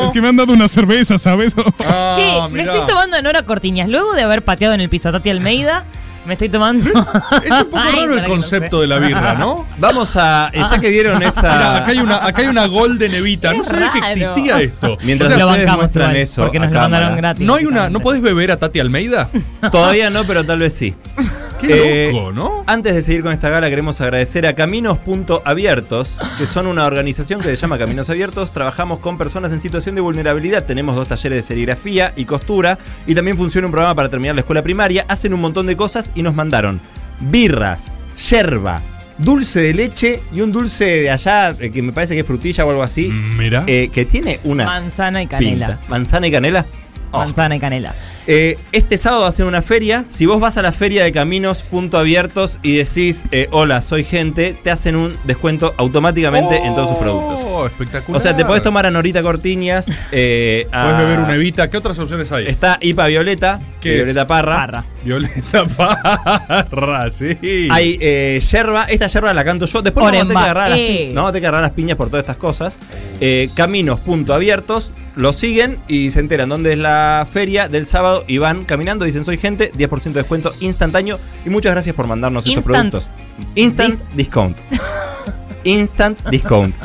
Es 0.06 0.12
que 0.12 0.22
me 0.22 0.28
han 0.28 0.36
dado 0.36 0.52
una 0.52 0.68
cerveza, 0.68 1.18
¿sabes? 1.18 1.56
Ah, 1.80 2.14
Che, 2.16 2.54
me 2.54 2.64
estoy 2.64 2.86
tomando 2.86 3.16
en 3.16 3.26
hora 3.26 3.44
Cortiñas. 3.44 3.90
Luego 3.90 4.14
de 4.14 4.24
haber 4.24 4.44
pateado 4.44 4.74
en 4.74 4.82
el 4.82 4.90
piso 4.90 5.10
a 5.10 5.12
Tati 5.14 5.30
Almeida, 5.30 5.86
Me 6.26 6.34
estoy 6.34 6.50
tomando. 6.50 6.90
Es 6.90 6.96
un 6.96 7.70
poco 7.70 7.78
Ay, 7.84 7.96
raro 8.00 8.14
el 8.18 8.26
concepto 8.26 8.78
no 8.78 8.82
de 8.82 8.88
la 8.88 8.98
birra, 8.98 9.36
¿no? 9.36 9.68
Vamos 9.78 10.16
a. 10.16 10.50
eh, 10.54 10.62
Ya 10.70 10.80
que 10.80 10.90
dieron 10.90 11.18
Mirá, 11.20 11.30
esa. 11.30 11.78
acá 11.78 11.92
hay 11.92 12.00
una, 12.00 12.16
acá 12.26 12.42
hay 12.42 12.48
una 12.48 12.66
golden 12.66 13.14
evita. 13.14 13.54
No 13.54 13.60
Qué 13.62 13.70
sabía 13.70 13.92
que 13.92 14.00
existía 14.00 14.60
esto. 14.62 14.98
Mientras 15.04 15.30
O 15.30 15.34
sea, 15.34 15.40
lo 15.40 15.46
ustedes 15.48 15.66
bancamos 15.68 15.84
muestran 15.84 16.10
igual, 16.10 16.22
eso. 16.24 16.42
porque 16.44 16.60
nos 16.60 16.72
lo 16.72 16.80
mandaron 16.80 17.16
gratis. 17.18 17.46
no 17.46 17.56
hay 17.56 17.66
una, 17.66 17.90
¿no 17.90 18.00
podés 18.00 18.22
beber 18.22 18.52
a 18.52 18.58
Tati 18.60 18.80
Almeida? 18.80 19.30
Todavía 19.72 20.10
no, 20.10 20.24
pero 20.26 20.44
tal 20.44 20.60
vez 20.60 20.74
sí. 20.74 20.96
Qué 21.60 22.08
Eh, 22.08 22.12
loco, 22.12 22.32
¿no? 22.32 22.64
Antes 22.68 22.94
de 22.96 23.02
seguir 23.02 23.22
con 23.24 23.32
esta 23.32 23.50
gala, 23.50 23.70
queremos 23.70 24.02
agradecer 24.02 24.46
a 24.46 24.54
Caminos.abiertos, 24.56 26.18
que 26.38 26.46
son 26.46 26.68
una 26.68 26.86
organización 26.86 27.40
que 27.42 27.48
se 27.50 27.56
llama 27.56 27.78
Caminos 27.78 28.10
Abiertos. 28.10 28.52
Trabajamos 28.52 29.00
con 29.00 29.18
personas 29.18 29.52
en 29.52 29.62
situación 29.62 29.96
de 29.96 30.02
vulnerabilidad. 30.02 30.66
Tenemos 30.66 30.96
dos 30.96 31.08
talleres 31.08 31.38
de 31.38 31.42
serigrafía 31.44 32.14
y 32.16 32.26
costura. 32.26 32.78
Y 33.08 33.16
también 33.16 33.38
funciona 33.38 33.68
un 33.68 33.72
programa 33.72 33.96
para 33.96 34.10
terminar 34.10 34.36
la 34.36 34.42
escuela 34.42 34.62
primaria. 34.64 35.06
Hacen 35.08 35.34
un 35.34 35.42
montón 35.42 35.66
de 35.68 35.76
cosas 35.78 36.12
y 36.16 36.22
nos 36.22 36.36
mandaron 36.36 36.82
birras, 37.20 37.92
yerba, 38.30 38.82
dulce 39.18 39.62
de 39.62 39.74
leche 39.74 40.22
y 40.34 40.42
un 40.42 40.52
dulce 40.52 40.84
de 40.86 41.10
allá, 41.10 41.52
eh, 41.52 41.72
que 41.72 41.82
me 41.82 41.94
parece 41.94 42.14
que 42.16 42.22
es 42.22 42.28
frutilla 42.28 42.66
o 42.66 42.70
algo 42.72 42.84
así, 42.84 43.08
Mira. 43.08 43.64
eh, 43.68 43.90
que 43.94 44.04
tiene 44.06 44.42
una 44.44 44.66
Manzana 44.66 45.24
y 45.24 45.28
canela. 45.28 45.68
pinta. 45.68 45.80
Manzana 45.88 46.28
y 46.28 46.32
canela. 46.32 46.66
Oh. 47.12 47.20
Manzana 47.20 47.56
y 47.56 47.60
canela. 47.62 47.96
Eh, 48.28 48.58
este 48.72 48.98
sábado 48.98 49.26
hacen 49.26 49.46
una 49.46 49.62
feria. 49.62 50.04
Si 50.10 50.26
vos 50.26 50.40
vas 50.40 50.58
a 50.58 50.62
la 50.64 50.72
feria 50.72 51.04
de 51.04 51.12
caminos 51.12 51.64
punto 51.64 51.98
abiertos 51.98 52.60
y 52.64 52.76
decís, 52.78 53.26
eh, 53.32 53.48
hola, 53.52 53.82
soy 53.84 54.04
gente, 54.04 54.56
te 54.64 54.72
hacen 54.72 54.96
un 54.96 55.16
descuento 55.26 55.74
automáticamente 55.78 56.58
en 56.58 56.74
todos 56.76 56.90
sus 56.90 56.98
productos. 56.98 57.40
Oh, 57.44 57.66
espectacular. 57.68 58.20
O 58.20 58.24
sea, 58.24 58.36
te 58.36 58.44
podés 58.44 58.64
tomar 58.64 58.86
a 58.86 58.92
Norita 58.92 59.22
Cortiñas. 59.22 59.90
Eh, 60.12 60.68
a- 60.72 60.86
Podés 60.86 60.98
beber 61.06 61.20
una 61.20 61.36
evita. 61.36 61.70
¿Qué 61.70 61.78
otras 61.78 61.98
opciones 62.00 62.32
hay? 62.32 62.48
Está 62.48 62.78
IPA 62.82 63.06
Violeta, 63.08 63.60
¿Qué 63.80 63.94
Violeta 63.98 64.22
es? 64.22 64.28
Parra. 64.28 64.56
Parra. 64.56 64.84
Violeta 65.04 65.66
Parra, 66.72 67.12
sí. 67.12 67.38
Hay 67.70 67.98
eh, 68.02 68.42
yerba, 68.52 68.86
esta 68.86 69.08
yerba 69.08 69.34
la 69.34 69.44
canto 69.44 69.66
yo. 69.68 69.82
Después 69.82 70.04
no 70.04 70.12
vamos 70.12 70.26
a 70.26 70.28
tener 70.28 70.34
que 70.34 70.38
Oremba. 70.38 70.44
agarrar 70.44 70.70
las, 70.72 70.80
Eh. 70.80 71.06
pi- 71.10 71.14
no 71.14 71.28
agarrar 71.28 71.62
las 71.62 71.72
piñas 71.72 71.96
por 71.98 72.08
todas 72.08 72.24
estas 72.24 72.38
cosas. 72.38 72.80
Eh, 73.22 73.50
Caminos.abiertos, 73.56 74.94
lo 75.16 75.32
siguen 75.32 75.78
y 75.88 76.10
se 76.10 76.20
enteran 76.20 76.50
dónde 76.50 76.74
es 76.74 76.78
la 76.80 77.26
feria 77.32 77.70
del 77.70 77.86
sábado 77.86 78.15
y 78.28 78.38
van 78.38 78.66
caminando, 78.66 79.06
dicen 79.06 79.26
soy 79.26 79.38
gente, 79.38 79.72
10% 79.74 80.04
de 80.04 80.14
descuento 80.14 80.54
instantáneo 80.62 81.20
y 81.46 81.50
muchas 81.50 81.74
gracias 81.74 81.96
por 81.96 82.08
mandarnos 82.08 82.46
estos 82.48 82.64
productos. 82.64 83.08
Instant 83.56 84.00
discount. 84.14 84.58
Instant 85.64 86.20
discount. 86.30 86.76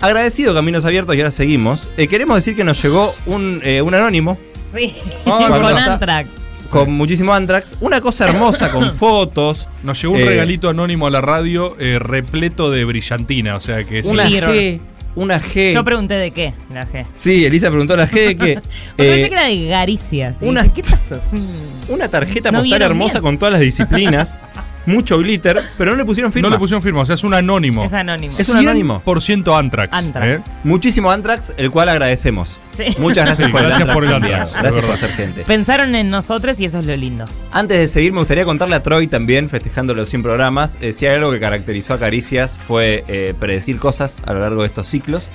Agradecido 0.00 0.54
Caminos 0.54 0.84
Abiertos 0.84 1.14
y 1.14 1.20
ahora 1.20 1.30
seguimos. 1.30 1.86
Eh, 1.96 2.08
queremos 2.08 2.36
decir 2.36 2.56
que 2.56 2.64
nos 2.64 2.82
llegó 2.82 3.14
un, 3.26 3.60
eh, 3.64 3.82
un 3.82 3.94
anónimo 3.94 4.38
Sí. 4.74 4.94
Con. 5.24 5.52
Antrax. 5.52 6.30
con 6.70 6.92
muchísimo 6.92 7.34
Antrax. 7.34 7.76
Una 7.80 8.00
cosa 8.00 8.26
hermosa 8.28 8.70
con 8.70 8.92
fotos. 8.94 9.68
Nos 9.82 10.00
llegó 10.00 10.14
un 10.14 10.20
Eh, 10.20 10.24
regalito 10.24 10.68
anónimo 10.68 11.06
a 11.06 11.10
la 11.10 11.20
radio 11.20 11.76
eh, 11.78 11.98
repleto 11.98 12.70
de 12.70 12.84
brillantina. 12.84 13.56
O 13.56 13.60
sea 13.60 13.84
que 13.84 14.02
sí. 14.02 14.08
Una 14.10 14.26
Sí. 14.28 14.34
G. 14.40 14.80
Una 15.16 15.40
G. 15.40 15.74
Yo 15.74 15.82
pregunté 15.84 16.14
de 16.14 16.30
qué, 16.30 16.54
la 16.72 16.86
G. 16.86 17.04
Sí, 17.14 17.44
Elisa 17.44 17.68
preguntó 17.68 17.96
la 17.96 18.08
G 18.08 18.28
de 18.28 18.36
Porque 18.36 18.52
eh, 18.52 18.60
pensé 18.96 19.28
que 19.28 19.34
era 19.34 19.44
de 19.46 19.66
Garicias. 19.66 20.36
Una- 20.40 20.68
¿Qué 20.72 20.82
pasó? 20.82 21.18
Una 21.88 22.08
tarjeta 22.08 22.52
No 22.52 22.60
postal 22.60 22.82
hermosa 22.82 23.14
bien. 23.14 23.22
con 23.22 23.38
todas 23.38 23.52
las 23.52 23.60
disciplinas, 23.60 24.34
mucho 24.86 25.18
glitter, 25.18 25.60
pero 25.76 25.92
no 25.92 25.96
le 25.98 26.04
pusieron 26.04 26.32
firma. 26.32 26.48
No 26.48 26.54
le 26.54 26.58
pusieron 26.58 26.82
firma, 26.82 27.02
o 27.02 27.06
sea, 27.06 27.14
es 27.14 27.24
un 27.24 27.34
anónimo. 27.34 27.84
Es 27.84 27.92
anónimo. 27.92 28.32
Es 28.38 28.48
un 28.48 28.58
anónimo. 28.58 29.02
100% 29.04 29.58
Antrax. 29.58 29.96
Antrax. 29.96 30.26
¿eh? 30.40 30.44
Muchísimo 30.64 31.10
Antrax, 31.10 31.52
el 31.56 31.70
cual 31.70 31.88
agradecemos. 31.90 32.60
Sí. 32.76 32.84
Muchas 32.98 33.26
gracias 33.26 33.46
Sí, 33.46 33.52
por 33.52 33.60
gracias 33.62 33.82
el 33.82 33.90
Antrax. 33.90 33.94
por 33.94 34.04
el. 34.08 34.14
Antrax, 34.14 34.56
Gracias 34.56 34.84
por 34.84 34.96
ser 34.96 35.10
gente. 35.12 35.42
Pensaron 35.42 35.94
en 35.94 36.10
nosotros 36.10 36.58
y 36.60 36.64
eso 36.64 36.78
es 36.80 36.86
lo 36.86 36.96
lindo. 36.96 37.24
Antes 37.52 37.78
de 37.78 37.88
seguir, 37.88 38.12
me 38.12 38.18
gustaría 38.18 38.44
contarle 38.44 38.76
a 38.76 38.82
Troy 38.82 39.06
también, 39.06 39.48
festejando 39.50 39.94
los 39.94 40.08
100 40.08 40.22
programas, 40.22 40.78
eh, 40.80 40.92
si 40.92 41.06
hay 41.06 41.16
algo 41.16 41.30
que 41.30 41.40
caracterizó 41.40 41.94
a 41.94 41.98
Caricias 41.98 42.56
fue 42.56 43.04
eh, 43.08 43.34
predecir 43.38 43.78
cosas 43.78 44.18
a 44.26 44.32
lo 44.32 44.40
largo 44.40 44.62
de 44.62 44.68
estos 44.68 44.86
ciclos. 44.86 45.30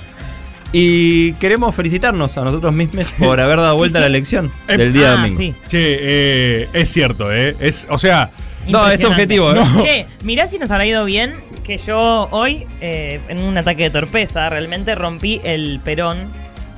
Y 0.72 1.32
queremos 1.34 1.74
felicitarnos 1.74 2.36
a 2.36 2.42
nosotros 2.44 2.74
mismos 2.74 3.12
por 3.12 3.40
haber 3.40 3.58
dado 3.58 3.76
vuelta 3.76 3.98
a 3.98 4.00
la 4.02 4.08
elección 4.08 4.50
Eh, 4.68 4.76
del 4.76 4.92
día 4.92 5.12
ah, 5.12 5.16
domingo. 5.16 5.38
sí. 5.38 5.54
Che, 5.68 5.78
eh, 5.80 6.68
es 6.72 6.88
cierto, 6.90 7.32
¿eh? 7.32 7.54
Es, 7.60 7.86
o 7.88 7.98
sea, 7.98 8.30
No, 8.68 8.88
es 8.88 9.02
objetivo, 9.04 9.52
¿eh? 9.54 9.60
Che, 9.82 10.06
mirá 10.22 10.46
si 10.46 10.58
nos 10.58 10.70
habrá 10.70 10.86
ido 10.86 11.04
bien 11.04 11.34
que 11.64 11.78
yo 11.78 12.28
hoy, 12.30 12.66
eh, 12.80 13.20
en 13.28 13.42
un 13.42 13.56
ataque 13.58 13.84
de 13.84 13.90
torpeza, 13.90 14.48
realmente 14.48 14.94
rompí 14.94 15.40
el 15.44 15.80
perón 15.84 16.28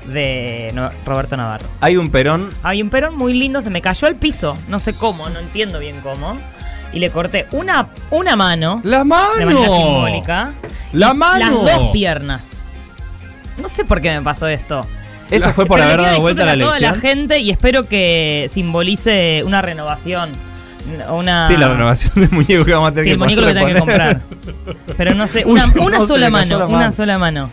de 0.06 0.70
No- 0.74 0.90
Roberto 1.04 1.36
Navarro. 1.36 1.66
Hay 1.80 1.96
un 1.96 2.10
perón. 2.10 2.50
Había 2.62 2.82
un 2.84 2.90
perón 2.90 3.16
muy 3.16 3.34
lindo, 3.34 3.60
se 3.62 3.68
me 3.70 3.82
cayó 3.82 4.08
al 4.08 4.14
piso, 4.16 4.56
no 4.68 4.80
sé 4.80 4.94
cómo, 4.94 5.28
no 5.28 5.38
entiendo 5.40 5.78
bien 5.78 6.00
cómo. 6.02 6.38
Y 6.92 7.00
le 7.00 7.10
corté 7.10 7.46
una, 7.52 7.88
una 8.10 8.34
mano, 8.34 8.80
¡La 8.84 8.98
de 8.98 9.04
manera 9.04 9.44
mano! 9.46 9.76
simbólica, 9.76 10.52
¡La 10.92 11.12
mano! 11.12 11.62
las 11.64 11.76
dos 11.76 11.90
piernas. 11.92 12.52
No 13.60 13.68
sé 13.68 13.84
por 13.84 14.00
qué 14.00 14.10
me 14.10 14.22
pasó 14.22 14.46
esto. 14.48 14.86
Eso 15.30 15.52
fue 15.52 15.66
por 15.66 15.78
haber 15.82 16.00
dado 16.00 16.20
vuelta 16.22 16.44
a 16.44 16.56
la 16.56 16.64
toda 16.64 16.78
elección. 16.78 17.02
la 17.02 17.08
gente 17.08 17.38
y 17.40 17.50
espero 17.50 17.82
que 17.86 18.48
simbolice 18.50 19.42
una 19.44 19.60
renovación. 19.60 20.30
Una... 21.10 21.46
Sí, 21.46 21.56
la 21.56 21.68
renovación 21.68 22.12
del 22.16 22.30
muñeco 22.30 22.64
que 22.64 22.72
vamos 22.72 22.90
a 22.90 22.94
tener 22.94 23.04
Sí, 23.04 23.08
que 23.10 23.12
el 23.14 23.18
muñeco 23.18 23.42
que 23.46 23.54
tengo 23.54 23.66
que 23.66 23.74
comprar. 23.74 24.20
Pero 24.96 25.14
no 25.14 25.26
sé, 25.26 25.42
Uy, 25.46 25.60
una, 25.60 25.66
no, 25.66 25.82
una 25.82 26.00
se 26.00 26.06
sola 26.06 26.30
mano, 26.30 26.68
una 26.68 26.90
sola 26.90 27.18
mano. 27.18 27.50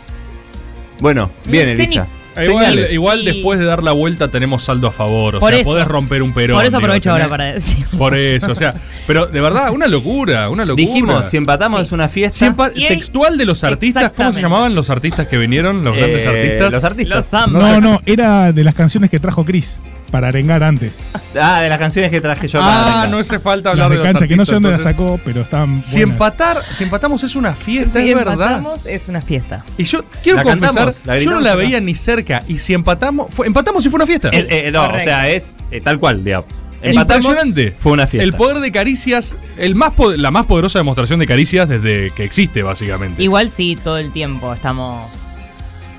Bueno, 1.00 1.30
bien, 1.46 1.70
No 1.70 1.76
sé 1.78 1.84
Elisa. 1.84 2.04
Eh, 2.04 2.25
Igual, 2.44 2.66
Señales. 2.66 2.94
igual 2.94 3.22
Y- 3.22 3.26
después 3.26 3.60
de 3.60 3.66
dar 3.66 3.84
la 3.84 3.92
vuelta 3.92 4.28
tenemos 4.30 4.64
saldo 4.64 4.88
a 4.88 4.92
favor. 4.92 5.38
O 5.38 5.40
Por 5.40 5.52
sea, 5.52 5.62
eso. 5.62 5.70
podés 5.70 5.88
romper 5.88 6.22
un 6.24 6.34
perón. 6.34 6.58
Por 6.58 6.66
eso 6.66 6.78
digo, 6.78 6.86
aprovecho 6.88 7.12
ahora 7.12 7.30
para 7.30 7.46
decir. 7.54 7.86
Por 7.98 8.16
eso, 8.16 8.52
o 8.52 8.56
sea, 8.56 8.74
pero 9.08 9.28
de 9.28 9.42
verdad, 9.42 9.72
una 9.72 9.88
locura, 9.88 10.50
una 10.50 10.66
locura. 10.66 10.86
Dijimos, 10.88 11.26
si 11.30 11.38
empatamos 11.38 11.80
Sí. 11.82 11.86
es 11.88 11.92
una 11.92 12.10
fiesta. 12.10 12.38
Si 12.38 12.46
empa- 12.46 12.72
Y 12.76 12.84
ahí- 12.84 12.90
textual 12.90 13.38
de 13.38 13.46
los 13.46 13.64
artistas, 13.64 14.12
¿cómo 14.16 14.32
se 14.34 14.42
llamaban 14.42 14.76
los 14.76 14.90
artistas 14.90 15.28
que 15.28 15.38
vinieron? 15.38 15.84
Los 15.84 15.96
grandes 15.96 16.24
Eh, 16.26 16.28
artistas. 16.28 16.74
Los 16.74 16.84
artistas. 16.84 17.34
Los. 17.34 17.52
No, 17.52 17.80
no, 17.82 18.02
era 18.06 18.52
de 18.52 18.64
las 18.64 18.76
canciones 18.76 19.10
que 19.10 19.20
trajo 19.20 19.46
Chris 19.46 19.82
para 20.12 20.28
arengar 20.30 20.64
antes. 20.64 21.04
Ah, 21.40 21.62
de 21.62 21.70
las 21.70 21.78
canciones 21.78 22.10
que 22.12 22.22
traje 22.22 22.48
yo 22.48 22.60
ah, 22.62 23.08
no 23.10 23.18
hace 23.20 23.40
falta 23.40 23.70
Las 23.70 23.74
hablar 23.74 23.90
de 23.90 23.98
de 23.98 24.04
los 24.04 24.12
cancha, 24.14 24.28
que 24.28 24.36
no 24.38 24.46
sé 24.46 24.54
dónde 24.54 24.70
las 24.70 24.86
artistas, 24.86 24.94
sacó, 25.06 25.20
pero 25.26 25.42
estaban 25.42 25.84
Si, 25.84 25.98
buenas. 26.00 26.14
empatar, 26.14 26.62
si 26.72 26.84
empatamos 26.86 27.24
es 27.24 27.36
una 27.36 27.54
fiesta, 27.56 28.00
Si 28.02 28.10
es 28.10 28.16
verdad. 28.16 28.34
empatamos, 28.34 28.86
es 28.86 29.08
una 29.10 29.22
fiesta. 29.22 29.66
Y 29.78 29.84
yo 29.84 30.06
quiero 30.24 30.38
La 30.38 30.44
confesar, 30.44 30.94
cantamos, 30.94 31.24
yo 31.24 31.32
no 31.32 31.40
la 31.42 31.56
veía 31.56 31.82
ni 31.82 31.96
cerca. 31.96 32.25
Y 32.48 32.60
si 32.60 32.74
empatamos, 32.74 33.28
fue- 33.32 33.48
empatamos 33.48 33.86
y 33.86 33.90
fue 33.90 33.98
una 33.98 34.08
fiesta. 34.08 34.30
Es- 34.30 34.46
eh, 34.50 34.70
no, 34.72 34.82
Correcto. 34.82 35.02
o 35.02 35.04
sea, 35.06 35.30
es 35.30 35.54
eh, 35.72 35.82
tal 35.82 36.00
cual, 36.00 36.24
digamos. 36.24 36.48
Es 36.82 36.90
Empatamos, 36.90 37.26
impresionante. 37.26 37.76
Fue 37.80 37.92
una 37.94 38.06
fiesta. 38.06 38.24
El 38.24 38.34
poder 38.34 38.60
de 38.60 38.72
Caricias, 38.72 39.38
el 39.58 39.74
más 39.76 39.94
la 40.18 40.30
más 40.30 40.46
poderosa 40.46 40.78
demostración 40.80 41.20
de 41.20 41.26
Caricias 41.26 41.68
desde 41.68 42.12
que 42.12 42.24
existe, 42.24 42.62
básicamente. 42.64 43.24
Igual 43.24 43.50
sí, 43.52 43.76
todo 43.82 43.98
el 43.98 44.12
tiempo 44.12 44.54
estamos 44.54 45.10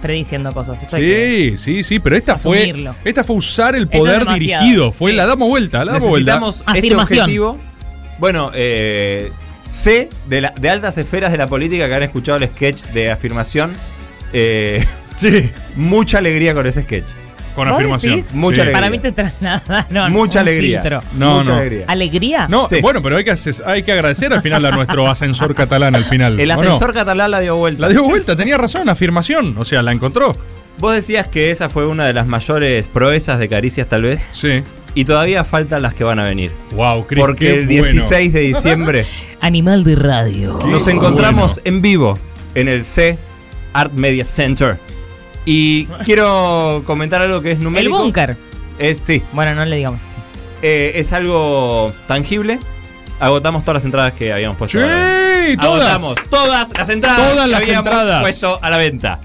prediciendo 0.03 0.53
cosas. 0.53 0.81
Esto 0.83 0.97
Sí, 0.97 1.55
sí, 1.57 1.83
sí, 1.83 1.99
pero 1.99 2.17
esta 2.17 2.37
fue 2.37 2.75
esta 3.05 3.25
fue 3.25 3.37
usar 3.37 3.75
el 3.75 3.85
es 3.91 3.99
poder 3.99 4.27
dirigido, 4.29 4.93
fue 4.93 5.11
sí. 5.11 5.17
la 5.17 5.27
damos 5.27 5.49
vuelta, 5.49 5.85
la 5.85 5.93
damos 5.95 6.09
vuelta. 6.11 6.39
Necesitamos 6.39 6.57
este 6.69 6.79
Afirmación. 6.79 7.21
objetivo. 7.21 7.59
Bueno, 8.19 8.51
eh, 8.55 9.33
sé 9.65 10.09
de, 10.29 10.41
la- 10.43 10.55
de 10.61 10.71
altas 10.71 10.97
esferas 10.99 11.33
de 11.33 11.39
la 11.39 11.49
política 11.49 11.89
que 11.89 11.95
han 11.95 12.03
escuchado 12.05 12.39
el 12.39 12.47
sketch 12.49 12.85
de 12.93 13.11
afirmación. 13.11 13.73
eh, 14.33 14.85
Sí, 15.17 15.51
mucha 15.77 16.19
alegría 16.19 16.55
con 16.55 16.67
ese 16.67 16.83
sketch. 16.83 17.05
con 17.55 17.69
¿Vos 17.71 17.77
afirmación. 17.79 18.17
decís? 18.17 18.35
Mucha 18.35 18.57
Sí. 18.57 18.61
alegría. 18.61 18.77
Para 18.77 18.91
mí 18.91 18.99
te 18.99 19.13
trasladaron 19.13 20.13
Mucha 20.13 20.41
un 20.43 20.49
alegría. 20.49 20.83
filtro. 20.83 21.03
No, 21.17 21.39
mucha 21.39 21.51
no. 21.53 21.57
alegría. 21.57 21.85
¿Alegría? 21.89 22.47
No, 22.49 22.69
Sí. 22.69 22.81
bueno, 22.83 23.01
pero 23.01 23.17
hay 23.17 23.25
que, 23.25 23.33
ases- 23.33 23.63
hay 23.65 23.83
que 23.83 23.93
agradecer 23.93 24.31
al 24.31 24.43
final 24.43 24.63
a 24.67 24.73
nuestro 24.73 25.07
ascensor 25.11 25.55
catalán 25.55 25.95
al 25.97 26.05
final. 26.05 26.39
El 26.39 26.51
¿o 26.51 26.55
no? 26.55 26.61
ascensor 26.61 26.93
catalán 26.93 27.31
la 27.31 27.41
dio 27.41 27.57
vuelta. 27.57 27.81
La 27.81 27.89
dio 27.89 28.03
vuelta, 28.05 28.37
tenía 28.37 28.59
razón, 28.59 28.91
afirmación, 28.91 29.57
o 29.57 29.65
sea, 29.65 29.81
la 29.81 29.93
encontró. 29.93 30.37
Vos 30.79 30.95
decías 30.95 31.29
que 31.29 31.51
esa 31.51 31.71
fue 31.71 31.87
una 31.87 32.05
de 32.05 32.13
las 32.13 32.27
mayores 32.27 32.89
proezas 32.89 33.39
de 33.39 33.49
Caricias, 33.49 33.89
tal 33.89 34.03
vez. 34.03 34.29
Sí. 34.33 34.63
Y 34.95 35.07
todavía 35.07 35.43
faltan 35.43 35.81
las 35.81 35.95
que 35.95 36.05
van 36.05 36.19
a 36.19 36.25
venir. 36.25 36.53
Wow, 36.73 37.07
Chris, 37.07 37.21
Porque 37.21 37.47
qué 37.47 37.55
el 37.61 37.67
bueno. 37.69 37.83
16 37.85 38.33
de 38.35 38.41
diciembre 38.41 39.07
Animal 39.41 39.83
de 39.83 39.95
radio. 39.97 40.59
Qué 40.59 40.67
nos 40.69 40.87
encontramos 40.89 41.55
bueno. 41.55 41.77
en 41.77 41.81
vivo 41.83 42.19
en 42.55 42.69
el 42.69 42.85
C 42.85 43.17
Art 43.73 43.93
Media 43.95 44.27
Center. 44.27 44.77
Y 45.47 45.85
quiero 46.05 46.83
comentar 46.85 47.23
algo 47.23 47.41
que 47.41 47.53
es 47.53 47.59
El 47.59 47.65
numérico. 47.65 47.99
búnker. 47.99 48.37
Es, 48.79 48.99
sí, 48.99 49.23
Bueno, 49.33 49.55
no 49.55 49.65
le 49.65 49.77
digamos 49.77 50.01
así. 50.03 50.17
eh, 50.63 50.93
es 50.97 51.13
algo 51.15 51.95
tangible. 52.07 52.59
Agotamos 53.21 53.63
todas 53.65 53.77
las 53.77 53.85
entradas 53.87 54.13
que 54.13 54.33
habíamos 54.33 54.59
puesto. 54.59 54.79
Sí, 54.79 55.57
todas. 55.57 55.89
Agotamos 55.95 56.15
todas 56.29 56.71
las 56.77 56.89
entradas 56.91 57.19
Todas 57.19 57.45
que 57.47 57.51
las 57.53 57.63
habíamos 57.63 57.87
entradas. 57.87 58.21
puesto 58.21 58.59
a 58.61 58.69
la 58.69 58.77
venta. 58.77 59.21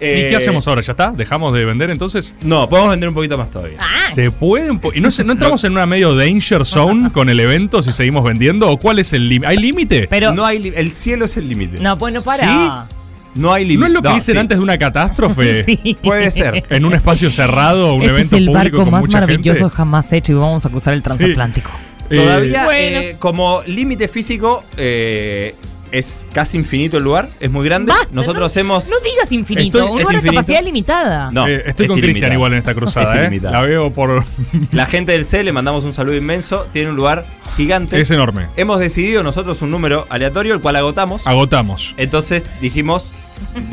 ¿Y 0.00 0.06
Eh, 0.06 0.26
qué 0.30 0.36
hacemos 0.36 0.68
ahora? 0.68 0.82
¿Ya 0.82 0.92
está? 0.92 1.12
¿Dejamos 1.12 1.54
de 1.54 1.64
vender 1.64 1.88
entonces? 1.88 2.34
No, 2.42 2.68
podemos 2.68 2.90
vender 2.90 3.08
un 3.08 3.14
poquito 3.14 3.38
más 3.38 3.50
todavía. 3.50 3.78
Ah, 3.80 4.10
¿Se 4.12 4.30
puede 4.30 4.70
un 4.70 4.78
po- 4.78 4.92
¿Y 4.94 5.00
no, 5.00 5.10
se- 5.10 5.24
no 5.24 5.32
entramos 5.32 5.64
en 5.64 5.72
una 5.72 5.86
medio 5.86 6.14
danger 6.14 6.66
zone 6.66 7.10
con 7.12 7.28
el 7.30 7.40
evento 7.40 7.82
si 7.82 7.90
seguimos 7.90 8.22
vendiendo? 8.22 8.68
¿O 8.70 8.76
cuál 8.78 8.98
es 8.98 9.12
el 9.14 9.28
límite? 9.28 9.46
¿Hay 9.48 9.56
límite? 9.56 10.06
pero. 10.10 10.32
no 10.32 10.44
hay 10.44 10.72
el 10.76 10.92
cielo 10.92 11.24
es 11.24 11.36
el 11.36 11.48
límite. 11.48 11.80
No, 11.80 11.96
pues 11.96 12.12
no 12.12 12.22
para. 12.22 12.38
¿Sí? 12.86 12.93
No 13.34 13.52
hay 13.52 13.64
límite. 13.64 13.80
¿No 13.80 13.86
es 13.86 13.92
lo 13.92 14.02
que 14.02 14.08
No, 14.08 14.14
dicen 14.14 14.34
sí. 14.34 14.38
antes 14.38 14.58
de 14.58 14.62
una 14.62 14.78
catástrofe? 14.78 15.64
Sí. 15.64 15.96
Puede 16.02 16.30
ser. 16.30 16.64
En 16.70 16.84
un 16.84 16.94
espacio 16.94 17.30
cerrado, 17.30 17.94
un 17.94 18.02
este 18.02 18.10
evento 18.14 18.36
es 18.36 18.40
el 18.40 18.46
público 18.46 18.58
barco 18.58 18.76
con 18.78 18.90
más 18.90 19.08
maravilloso 19.08 19.60
gente. 19.64 19.76
jamás 19.76 20.12
hecho 20.12 20.32
y 20.32 20.34
vamos 20.36 20.64
a 20.64 20.68
cruzar 20.70 20.94
el 20.94 21.02
transatlántico. 21.02 21.70
Eh, 22.10 22.16
Todavía, 22.16 22.64
Bueno. 22.64 22.98
eh, 23.00 23.16
como 23.18 23.62
límite 23.66 24.08
físico, 24.08 24.62
eh, 24.76 25.54
es 25.90 26.26
casi 26.32 26.56
infinito 26.58 26.98
el 26.98 27.04
lugar, 27.04 27.28
es 27.40 27.50
muy 27.50 27.64
grande. 27.64 27.92
Basta, 27.92 28.08
Nosotros 28.12 28.54
no, 28.54 28.60
hemos. 28.60 28.88
No 28.88 28.96
digas 29.00 29.30
infinito, 29.32 29.78
Estoy- 29.78 29.90
un 29.92 29.98
es 30.00 30.04
lugar 30.06 30.22
de 30.22 30.28
capacidad 30.30 30.62
limitada. 30.62 31.30
No, 31.30 31.46
Eh, 31.48 31.62
estoy 31.66 31.86
es 31.86 31.92
con 31.92 32.00
Cristian 32.00 32.32
igual 32.32 32.52
en 32.52 32.58
esta 32.58 32.74
cruzada, 32.74 33.26
Es 33.26 33.32
¿eh? 33.32 33.40
La 33.42 33.60
veo 33.62 33.92
por. 33.92 34.24
La 34.72 34.86
gente 34.86 35.12
del 35.12 35.24
C 35.24 35.42
le 35.44 35.52
mandamos 35.52 35.84
un 35.84 35.92
saludo 35.92 36.16
inmenso. 36.16 36.66
Tiene 36.72 36.90
un 36.90 36.96
lugar 36.96 37.26
gigante. 37.56 38.00
es 38.00 38.10
enorme. 38.10 38.46
Hemos 38.56 38.80
decidido 38.80 39.22
nosotros 39.22 39.62
un 39.62 39.70
número 39.70 40.06
aleatorio, 40.10 40.52
el 40.54 40.60
cual 40.60 40.76
agotamos. 40.76 41.26
Agotamos. 41.26 41.94
Entonces 41.96 42.48
dijimos, 42.60 43.12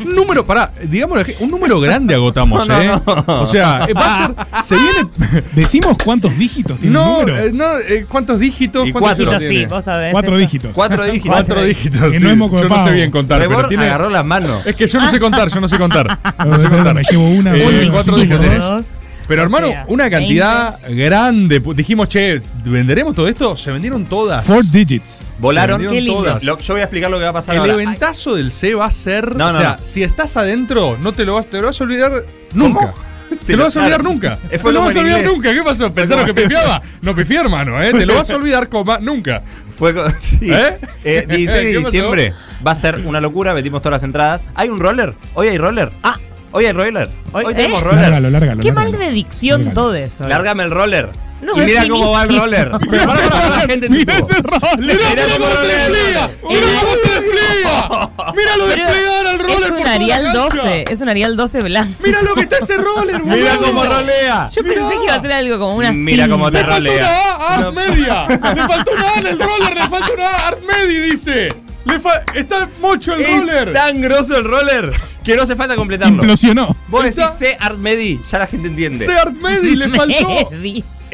número, 0.04 0.46
pará, 0.46 0.70
digamos, 0.84 1.18
un 1.40 1.50
número 1.50 1.80
grande 1.80 2.14
agotamos, 2.14 2.66
No, 2.68 2.74
no, 2.76 2.82
¿eh? 2.82 3.00
no. 3.26 3.42
O 3.42 3.46
sea, 3.46 3.84
eh, 3.88 3.92
va 3.94 4.24
a 4.52 4.62
ser. 4.62 4.64
Se 4.64 4.76
viene. 4.76 5.42
Decimos 5.52 5.96
cuántos 6.02 6.36
dígitos 6.36 6.78
tiene 6.78 6.92
No, 6.94 7.20
el 7.20 7.26
número. 7.26 7.44
eh, 7.46 7.50
no, 7.52 7.78
eh, 7.78 8.06
¿cuántos 8.08 8.38
dígitos? 8.38 8.88
Y 8.88 8.92
¿Cuántos 8.92 9.24
cuatro. 9.26 9.38
Dígitos, 9.38 9.58
sí, 9.60 9.66
vos 9.66 9.84
sabés. 9.84 10.12
Cuatro 10.12 10.32
esto. 10.32 10.40
dígitos. 10.40 10.70
cuatro 10.74 11.04
dígitos. 11.12 11.30
Cuatro 11.30 11.64
dígitos. 11.64 12.12
Que 12.12 12.18
sí. 12.18 12.24
no 12.24 12.30
hemos 12.30 12.60
Yo 12.60 12.68
no 12.68 12.84
sé 12.84 12.92
bien 12.92 13.10
contar, 13.10 13.38
pero 13.38 13.50
Rebor 13.50 13.68
tiene. 13.68 13.84
agarró 13.84 14.10
las 14.10 14.24
manos. 14.24 14.64
Es 14.66 14.76
que 14.76 14.86
yo 14.86 15.00
no 15.00 15.10
sé 15.10 15.18
contar, 15.20 15.48
yo 15.48 15.60
no 15.60 15.68
sé 15.68 15.78
contar. 15.78 16.18
No 16.46 16.58
sé 16.58 16.68
contar. 16.68 16.94
Me 16.94 17.02
llevo 17.02 17.28
una. 17.30 17.54
Eh, 17.56 17.88
cuatro 17.90 18.16
dígitos. 18.16 18.84
Pero 19.32 19.42
O 19.42 19.44
hermano, 19.46 19.68
sea, 19.68 19.84
una 19.88 20.10
cantidad 20.10 20.78
grande. 20.90 21.62
Dijimos, 21.74 22.06
che, 22.10 22.42
¿venderemos 22.66 23.14
todo 23.14 23.26
esto? 23.28 23.56
Se 23.56 23.70
vendieron 23.70 24.04
todas. 24.04 24.44
Four 24.44 24.62
digits. 24.70 25.22
Volaron. 25.38 25.80
Qué 25.88 26.02
lindo. 26.02 26.18
todas. 26.22 26.44
Lo- 26.44 26.58
yo 26.58 26.74
voy 26.74 26.82
a 26.82 26.84
explicar 26.84 27.10
lo 27.10 27.16
que 27.16 27.24
va 27.24 27.30
a 27.30 27.32
pasar 27.32 27.54
El 27.54 27.62
ahora. 27.62 27.72
eventazo 27.72 28.34
del 28.34 28.52
C 28.52 28.74
va 28.74 28.84
a 28.84 28.90
ser. 28.92 29.34
No, 29.34 29.48
o 29.48 29.52
no, 29.52 29.58
sea, 29.58 29.76
no. 29.78 29.84
si 29.84 30.02
estás 30.02 30.36
adentro, 30.36 30.98
no 31.00 31.14
te 31.14 31.24
lo 31.24 31.32
vas, 31.32 31.46
te 31.46 31.58
lo 31.62 31.68
vas 31.68 31.80
a 31.80 31.84
olvidar 31.84 32.26
nunca. 32.52 32.92
Te 33.46 33.56
lo 33.56 33.64
vas 33.64 33.74
a 33.78 33.80
olvidar 33.80 34.00
Claro. 34.02 34.12
nunca. 34.12 34.38
Eh, 34.50 34.58
fue 34.58 34.72
Te 34.72 34.74
lo 34.74 34.84
vas 34.84 34.94
a 34.94 34.98
olvidar 35.00 35.20
inglés. 35.20 35.34
nunca. 35.34 35.54
¿Qué 35.54 35.62
pasó? 35.62 35.90
¿Pensaron 35.94 36.26
que 36.26 36.34
pifiaba? 36.42 36.82
No 37.00 37.14
pifié, 37.16 37.38
hermano, 37.40 37.82
¿eh? 37.82 37.90
Te 37.94 38.04
lo 38.04 38.14
vas 38.16 38.30
a 38.30 38.36
olvidar, 38.36 38.68
coma, 38.68 38.98
nunca. 38.98 39.42
Fue 39.78 39.94
sí. 40.20 40.38
¿Eh? 40.42 40.76
Eh, 41.02 41.24
16 41.26 41.48
¿Qué 41.50 41.72
de 41.72 41.78
diciembre 41.78 42.34
va 42.64 42.72
a 42.72 42.74
ser 42.74 43.00
una 43.06 43.22
locura, 43.22 43.54
vendimos 43.54 43.80
todas 43.80 43.96
las 43.96 44.02
entradas. 44.04 44.44
¿Hay 44.54 44.68
un 44.68 44.78
roller? 44.78 45.14
¿Hoy 45.32 45.48
hay 45.48 45.56
roller? 45.56 45.90
Ah. 46.02 46.16
¿Hoy 46.52 46.66
hay 46.66 46.72
roller? 46.72 47.08
Hoy- 47.32 47.44
Hoy, 47.46 47.52
¿eh? 47.52 47.56
tenemos 47.56 47.82
roller. 47.82 48.00
Lárgalo, 48.02 48.30
lárgalo. 48.30 48.62
Qué 48.62 48.68
lárgalo. 48.68 48.90
mal 48.92 48.98
de 49.00 49.10
dicción 49.14 49.64
Lárgalo. 49.64 49.74
todo 49.80 49.94
eso. 49.94 50.28
Lárgame 50.28 50.62
el 50.64 50.70
roller. 50.70 51.08
No, 51.40 51.56
y 51.60 51.66
mira 51.66 51.88
cómo 51.88 52.12
va 52.12 52.22
el 52.22 52.38
roller. 52.38 52.70
Pero 52.90 53.04
para, 53.04 53.20
para, 53.20 53.30
para, 53.30 53.48
la 53.56 53.60
gente 53.62 53.88
Mira 53.88 54.14
ese 54.18 54.34
roller. 54.34 54.78
Mira 54.78 55.24
cómo 55.34 55.46
rolea 55.50 55.86
el 55.86 55.92
roller. 55.92 56.30
¡Mira 56.48 56.66
cómo 56.80 56.92
se 57.02 57.20
despliega! 57.20 58.10
¡Míralo 58.36 58.64
Pero 58.68 58.86
desplegar 58.86 59.26
al 59.26 59.38
roller 59.40 59.58
es 59.62 59.68
por 59.68 59.72
un 59.78 59.82
toda 59.82 59.94
Arial 59.94 60.22
la 60.24 60.32
cancha! 60.32 60.56
12, 60.62 60.84
es 60.88 61.00
un 61.00 61.08
Arial 61.08 61.36
12 61.36 61.60
blanco. 61.62 61.94
¡Mira 62.04 62.22
lo 62.22 62.34
que 62.34 62.40
está 62.42 62.58
ese 62.58 62.76
roller, 62.76 63.18
boludo! 63.22 63.36
Mira 63.36 63.56
cómo 63.56 63.84
rolea. 63.84 64.48
Yo 64.54 64.62
pensé 64.62 64.80
que 64.98 65.04
iba 65.04 65.14
a 65.16 65.20
ser 65.20 65.32
algo 65.32 65.58
como 65.58 65.74
una 65.76 65.90
Mira 65.92 66.28
cómo 66.28 66.50
te 66.52 66.58
¡Le 66.58 66.64
faltó 66.64 66.78
rolea. 66.78 66.94
una 66.94 67.46
A, 67.46 67.54
Art 67.54 67.74
Media! 67.74 68.26
¡Le 68.28 68.62
faltó 68.68 68.90
una 68.92 69.08
A 69.10 69.18
en 69.18 69.26
el 69.26 69.38
roller! 69.40 69.74
¡Le 69.74 69.88
faltó 69.88 70.14
una 70.14 70.28
A, 70.28 70.48
Art 70.48 70.58
Medi, 70.64 70.98
dice! 71.10 71.48
Le 71.86 71.98
fa- 71.98 72.22
¡Está 72.34 72.68
mocho 72.80 73.14
el 73.14 73.24
roller! 73.40 73.68
Es 73.70 73.74
tan 73.74 74.00
grosso 74.00 74.36
el 74.36 74.44
roller 74.44 74.92
que 75.24 75.36
no 75.36 75.42
hace 75.42 75.56
falta 75.56 75.76
completarlo. 75.76 76.16
Implosionó. 76.22 76.76
Vos 76.88 77.04
decís 77.04 77.24
C 77.38 77.56
Art 77.58 77.78
Medi, 77.78 78.20
ya 78.30 78.38
la 78.38 78.46
gente 78.46 78.68
entiende. 78.68 79.04
¡Se 79.06 79.12
Art 79.12 79.32
Medi 79.34 79.76
le 79.76 79.88
faltó! 79.96 80.50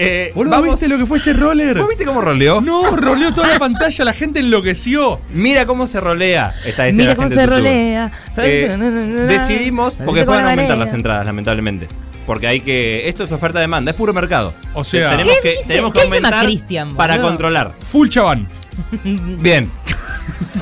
Eh, 0.00 0.30
Boludo, 0.32 0.52
vamos- 0.52 0.70
¿viste 0.76 0.86
lo 0.86 0.96
que 0.96 1.06
fue 1.06 1.18
ese 1.18 1.32
roller? 1.32 1.76
¿Vos 1.78 1.88
viste 1.88 2.04
cómo 2.04 2.20
roleó? 2.20 2.60
No, 2.60 2.94
roleó 2.94 3.34
toda 3.34 3.48
la 3.48 3.58
pantalla, 3.58 4.04
la 4.04 4.12
gente 4.12 4.38
enloqueció. 4.38 5.20
Mira 5.30 5.66
cómo 5.66 5.88
se 5.88 5.98
rolea. 6.00 6.54
Está 6.64 6.84
diciendo 6.84 7.02
Mira 7.02 7.10
la 7.10 7.16
cómo 7.16 7.28
gente 7.28 7.34
se 7.34 7.46
YouTube. 7.46 7.56
rolea. 7.58 8.12
Eh, 8.38 9.26
decidimos, 9.28 9.94
porque 9.96 10.12
¿Viste 10.12 10.24
cómo 10.26 10.36
pueden 10.38 10.46
aumentar 10.50 10.78
las 10.78 10.92
entradas, 10.92 11.26
lamentablemente. 11.26 11.88
Porque 12.26 12.46
hay 12.46 12.60
que. 12.60 13.08
Esto 13.08 13.24
es 13.24 13.32
oferta-demanda, 13.32 13.90
es 13.90 13.96
puro 13.96 14.12
mercado. 14.12 14.54
O 14.72 14.84
sea- 14.84 15.10
tenemos 15.10 15.34
¿Qué 15.36 15.40
que, 15.40 15.56
dice- 15.56 15.66
tenemos 15.68 15.92
que 15.92 16.02
aumentar 16.02 16.46
para 16.96 17.20
controlar. 17.20 17.72
Full 17.80 18.08
chabán. 18.08 18.46
Bien. 19.40 19.68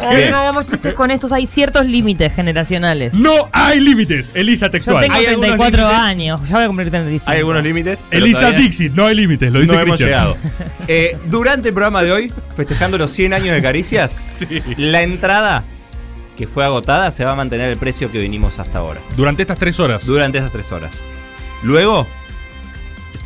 Ay, 0.00 0.16
Bien. 0.16 0.30
no 0.30 0.36
hagamos 0.38 0.66
chistes 0.66 0.94
con 0.94 1.10
estos. 1.10 1.32
Hay 1.32 1.46
ciertos 1.46 1.86
límites 1.86 2.34
generacionales. 2.34 3.14
No 3.14 3.48
hay 3.52 3.80
límites, 3.80 4.30
Elisa 4.34 4.66
Yo 4.66 4.70
textual. 4.70 5.02
tengo 5.02 5.14
Hay 5.14 5.26
algunos 5.26 5.50
34 5.56 5.82
límites. 5.82 6.00
años. 6.04 6.40
Ya 6.48 6.54
voy 6.56 6.64
a 6.64 6.66
cumplir 6.66 6.90
35. 6.90 7.30
Hay 7.30 7.38
algunos 7.38 7.62
límites. 7.62 8.04
Elisa 8.10 8.40
todavía 8.40 8.58
Dixit, 8.60 8.92
no 8.94 9.06
hay 9.06 9.14
límites, 9.14 9.52
lo 9.52 9.60
dice 9.60 9.72
No 9.74 9.80
hemos 9.80 9.98
llegado. 10.00 10.36
Eh, 10.88 11.16
durante 11.26 11.68
el 11.68 11.74
programa 11.74 12.04
de 12.04 12.12
hoy, 12.12 12.32
festejando 12.56 12.96
los 12.96 13.10
100 13.10 13.32
años 13.32 13.54
de 13.56 13.60
Caricias, 13.60 14.16
Sí. 14.30 14.46
la 14.76 15.02
entrada 15.02 15.64
que 16.36 16.46
fue 16.46 16.64
agotada 16.64 17.10
se 17.10 17.24
va 17.24 17.32
a 17.32 17.34
mantener 17.34 17.70
el 17.70 17.76
precio 17.76 18.10
que 18.12 18.18
venimos 18.18 18.58
hasta 18.60 18.78
ahora. 18.78 19.00
Durante 19.16 19.42
estas 19.42 19.58
tres 19.58 19.80
horas. 19.80 20.06
Durante 20.06 20.38
esas 20.38 20.52
tres 20.52 20.70
horas. 20.70 20.92
Luego, 21.64 22.06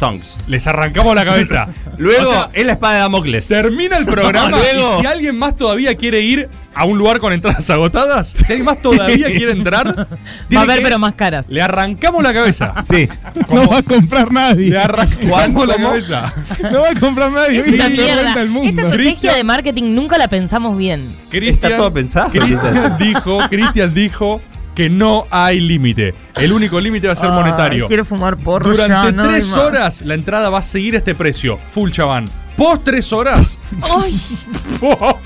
Stonks. 0.01 0.39
Les 0.47 0.67
arrancamos 0.67 1.15
la 1.15 1.27
cabeza. 1.27 1.69
Luego, 1.99 2.31
O 2.31 2.33
sea, 2.33 2.49
es 2.55 2.65
la 2.65 2.73
espada 2.73 2.95
de 2.95 3.01
Damocles. 3.01 3.47
Termina 3.49 3.99
el 3.99 4.07
programa 4.07 4.49
Luego- 4.49 4.97
y 4.99 5.01
si 5.03 5.07
alguien 5.07 5.37
más 5.39 5.57
todavía 5.57 5.95
quiere 5.97 6.23
ir 6.23 6.49
a 6.75 6.85
un 6.87 6.97
lugar 6.97 7.19
con 7.19 7.35
entradas 7.35 7.69
agotadas, 7.69 8.29
si 8.29 8.45
alguien 8.51 8.65
más 8.65 8.81
todavía 8.81 9.27
quiere 9.37 9.53
entrar, 9.53 10.09
Va 10.55 10.61
a 10.61 10.63
haber, 10.63 10.83
pero 10.83 10.99
más 10.99 11.15
caras. 11.17 11.45
le 11.51 11.61
arrancamos 11.61 12.23
la 12.23 12.33
cabeza. 12.33 12.75
Sí. 12.83 13.07
No 13.51 13.69
va 13.69 13.79
a 13.79 13.83
comprar 13.83 14.33
nadie. 14.33 14.71
Le 14.71 14.79
arrancamos 14.81 15.67
la 15.69 15.75
cabeza. 15.77 16.33
No 16.73 16.81
va 16.81 16.89
a 16.91 16.95
comprar 16.95 17.31
nadie. 17.31 17.59
Es 17.59 17.67
Sí, 17.67 17.75
una 17.75 17.85
te 17.85 17.91
mierda. 17.91 18.23
cuenta 18.23 18.41
el 18.41 18.49
mundo. 18.49 18.69
Esta 18.71 18.83
estrategia 18.83 19.35
de 19.35 19.45
marketing 19.45 19.95
nunca 19.95 20.17
la 20.17 20.29
pensamos 20.29 20.79
bien. 20.79 21.15
Está 21.31 21.77
todo 21.77 21.93
pensado. 21.93 22.31
Cristian 22.31 22.97
dijo, 22.99 23.39
Cristian 23.51 23.93
dijo 23.93 24.41
que 24.81 24.89
no 24.89 25.27
hay 25.31 25.61
límite. 25.61 26.15
El 26.37 26.55
único 26.55 26.81
límite 26.81 27.07
va 27.07 27.13
a 27.13 27.17
ser 27.17 27.29
Ay, 27.29 27.35
monetario. 27.35 27.87
Quiero 27.87 28.03
fumar 28.03 28.39
porro 28.39 28.71
Durante 28.71 28.95
ya, 28.95 29.13
no 29.13 29.29
tres 29.29 29.45
hay 29.45 29.51
más. 29.51 29.59
horas 29.67 30.01
la 30.01 30.15
entrada 30.15 30.49
va 30.49 30.61
a 30.61 30.63
seguir 30.63 30.95
este 30.95 31.15
precio. 31.15 31.59
Full 31.69 31.91
chabán. 31.91 32.31
Post 32.61 32.83
tres 32.85 33.11
horas. 33.11 33.59
Ay, 33.81 34.21
boludo, 34.81 35.17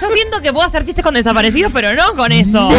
yo 0.00 0.08
siento 0.14 0.40
que 0.40 0.52
puedo 0.52 0.64
hacer 0.64 0.84
chistes 0.84 1.02
con 1.04 1.14
desaparecidos, 1.14 1.72
pero 1.72 1.92
no 1.94 2.12
con 2.14 2.30
eso. 2.30 2.68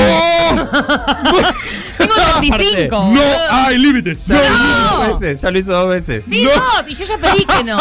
Tengo 1.97 2.13
35. 2.39 2.95
no 2.95 3.01
boludo. 3.09 3.21
hay 3.51 3.77
límites. 3.77 4.27
Ya 4.27 4.35
lo 4.37 4.41
hizo 4.43 4.53
No. 4.63 5.03
dos 5.07 5.19
veces. 5.19 5.41
Ya 5.41 5.51
lo 5.51 5.59
hizo 5.59 5.71
dos 5.73 5.89
veces. 5.89 6.25
Sí, 6.27 6.43
no, 6.43 6.51
y 6.87 6.95
yo 6.95 7.05
ya 7.05 7.17
pedí 7.17 7.45
que 7.45 7.63
no. 7.65 7.77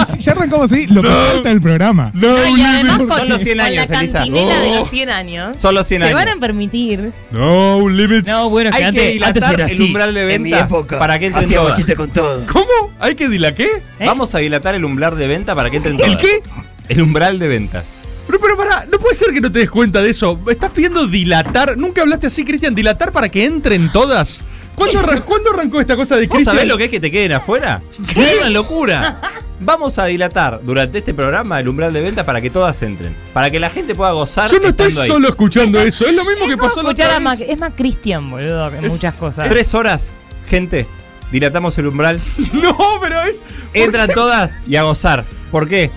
Y 0.00 0.04
si 0.04 0.18
ya 0.18 0.32
arrancamos 0.32 0.72
ahí, 0.72 0.86
lo 0.88 1.02
que 1.02 1.08
falta 1.08 1.48
del 1.48 1.60
programa. 1.60 2.10
No 2.12 2.56
y 2.56 2.60
además 2.60 2.98
con, 2.98 3.06
Son 3.06 3.28
los 3.28 3.40
100 3.40 3.56
con 3.58 3.66
años, 3.66 3.88
la 3.88 3.98
Elisa. 4.00 4.18
cantinela 4.18 4.60
de 4.60 4.70
los 4.74 4.90
100 4.90 5.10
años. 5.10 5.56
Son 5.60 5.74
los 5.74 5.86
100 5.86 6.02
se 6.02 6.08
años. 6.08 6.18
van 6.18 6.28
a 6.28 6.40
permitir. 6.40 7.12
No 7.30 7.88
limits. 7.88 8.28
No, 8.28 8.50
bueno, 8.50 8.70
Hay 8.72 8.80
que 8.80 8.84
antes, 8.86 9.02
antes 9.02 9.14
dilatar 9.14 9.54
era 9.54 9.66
el 9.66 9.74
así. 9.74 9.82
umbral 9.84 10.12
de 10.14 10.24
venta 10.24 10.68
para 10.98 11.18
que 11.20 11.26
entren 11.26 11.48
todas. 11.50 11.80
con 11.96 12.10
todo. 12.10 12.44
¿Cómo? 12.52 12.66
¿Hay 13.00 13.14
que 13.14 13.28
dilar 13.52 13.54
qué? 13.54 13.82
¿Eh? 14.02 14.06
Vamos 14.06 14.34
a 14.34 14.38
dilatar 14.38 14.74
el 14.74 14.84
umbral 14.84 15.16
de 15.16 15.26
venta 15.26 15.54
para 15.54 15.70
que 15.70 15.76
entren 15.78 15.98
¿El 16.00 16.16
todas. 16.16 16.22
qué? 16.22 16.42
El 16.88 17.00
umbral 17.02 17.38
de 17.38 17.48
ventas. 17.48 17.84
Pero, 18.26 18.40
pero 18.40 18.56
pará, 18.56 18.86
no 18.90 18.98
puede 18.98 19.14
ser 19.14 19.32
que 19.34 19.40
no 19.40 19.52
te 19.52 19.58
des 19.60 19.70
cuenta 19.70 20.00
de 20.00 20.10
eso. 20.10 20.40
Estás 20.50 20.70
pidiendo 20.70 21.06
dilatar. 21.06 21.76
¿Nunca 21.76 22.00
hablaste 22.02 22.26
así, 22.28 22.44
Cristian? 22.44 22.74
¿Dilatar 22.74 23.12
para 23.12 23.28
que 23.28 23.44
entren 23.44 23.92
todas? 23.92 24.42
¿Cuándo, 24.74 24.98
arran- 25.00 25.22
¿cuándo 25.26 25.50
arrancó 25.52 25.78
esta 25.80 25.94
cosa 25.94 26.16
de 26.16 26.26
¿Vos 26.26 26.36
Cristian? 26.36 26.56
sabés 26.56 26.68
lo 26.68 26.78
que 26.78 26.84
es 26.84 26.90
que 26.90 27.00
te 27.00 27.10
queden 27.10 27.32
afuera? 27.32 27.82
Es 28.16 28.38
una 28.40 28.48
locura. 28.50 29.20
Vamos 29.60 29.98
a 29.98 30.06
dilatar 30.06 30.60
durante 30.64 30.98
este 30.98 31.14
programa 31.14 31.60
el 31.60 31.68
umbral 31.68 31.92
de 31.92 32.00
venta 32.00 32.24
para 32.26 32.40
que 32.40 32.50
todas 32.50 32.82
entren. 32.82 33.14
Para 33.34 33.50
que 33.50 33.60
la 33.60 33.68
gente 33.70 33.94
pueda 33.94 34.10
gozar. 34.12 34.50
Yo 34.50 34.58
no 34.58 34.68
estoy 34.68 34.86
ahí. 34.86 35.06
solo 35.06 35.28
escuchando 35.28 35.78
eso. 35.80 36.06
Es 36.06 36.14
lo 36.14 36.24
mismo 36.24 36.46
que 36.46 36.54
Es 36.54 36.58
pasó 36.58 36.82
la 36.82 36.88
escuchar 36.90 37.06
otra 37.08 37.16
a 37.18 37.20
Mac- 37.20 37.38
vez. 37.38 37.48
Es 37.50 37.58
más 37.58 37.72
Cristian, 37.76 38.30
boludo, 38.30 38.68
en 38.74 38.84
Es- 38.86 38.90
muchas 38.90 39.14
cosas. 39.14 39.48
Tres 39.48 39.74
horas, 39.74 40.12
gente. 40.48 40.86
Dilatamos 41.34 41.76
el 41.78 41.88
umbral. 41.88 42.20
No, 42.52 42.78
pero 43.02 43.20
es. 43.22 43.42
Entran 43.72 44.08
todas 44.14 44.60
y 44.68 44.76
a 44.76 44.84
gozar. 44.84 45.24
¿Por 45.50 45.68
qué? 45.68 45.90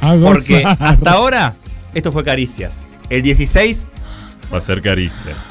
A 0.00 0.14
Porque 0.14 0.62
gozar. 0.62 0.76
hasta 0.80 1.10
ahora 1.10 1.56
esto 1.94 2.12
fue 2.12 2.22
Caricias. 2.22 2.84
El 3.10 3.22
16 3.22 3.88
Va 4.52 4.58
a 4.58 4.60
ser 4.60 4.80
caricias. 4.82 5.46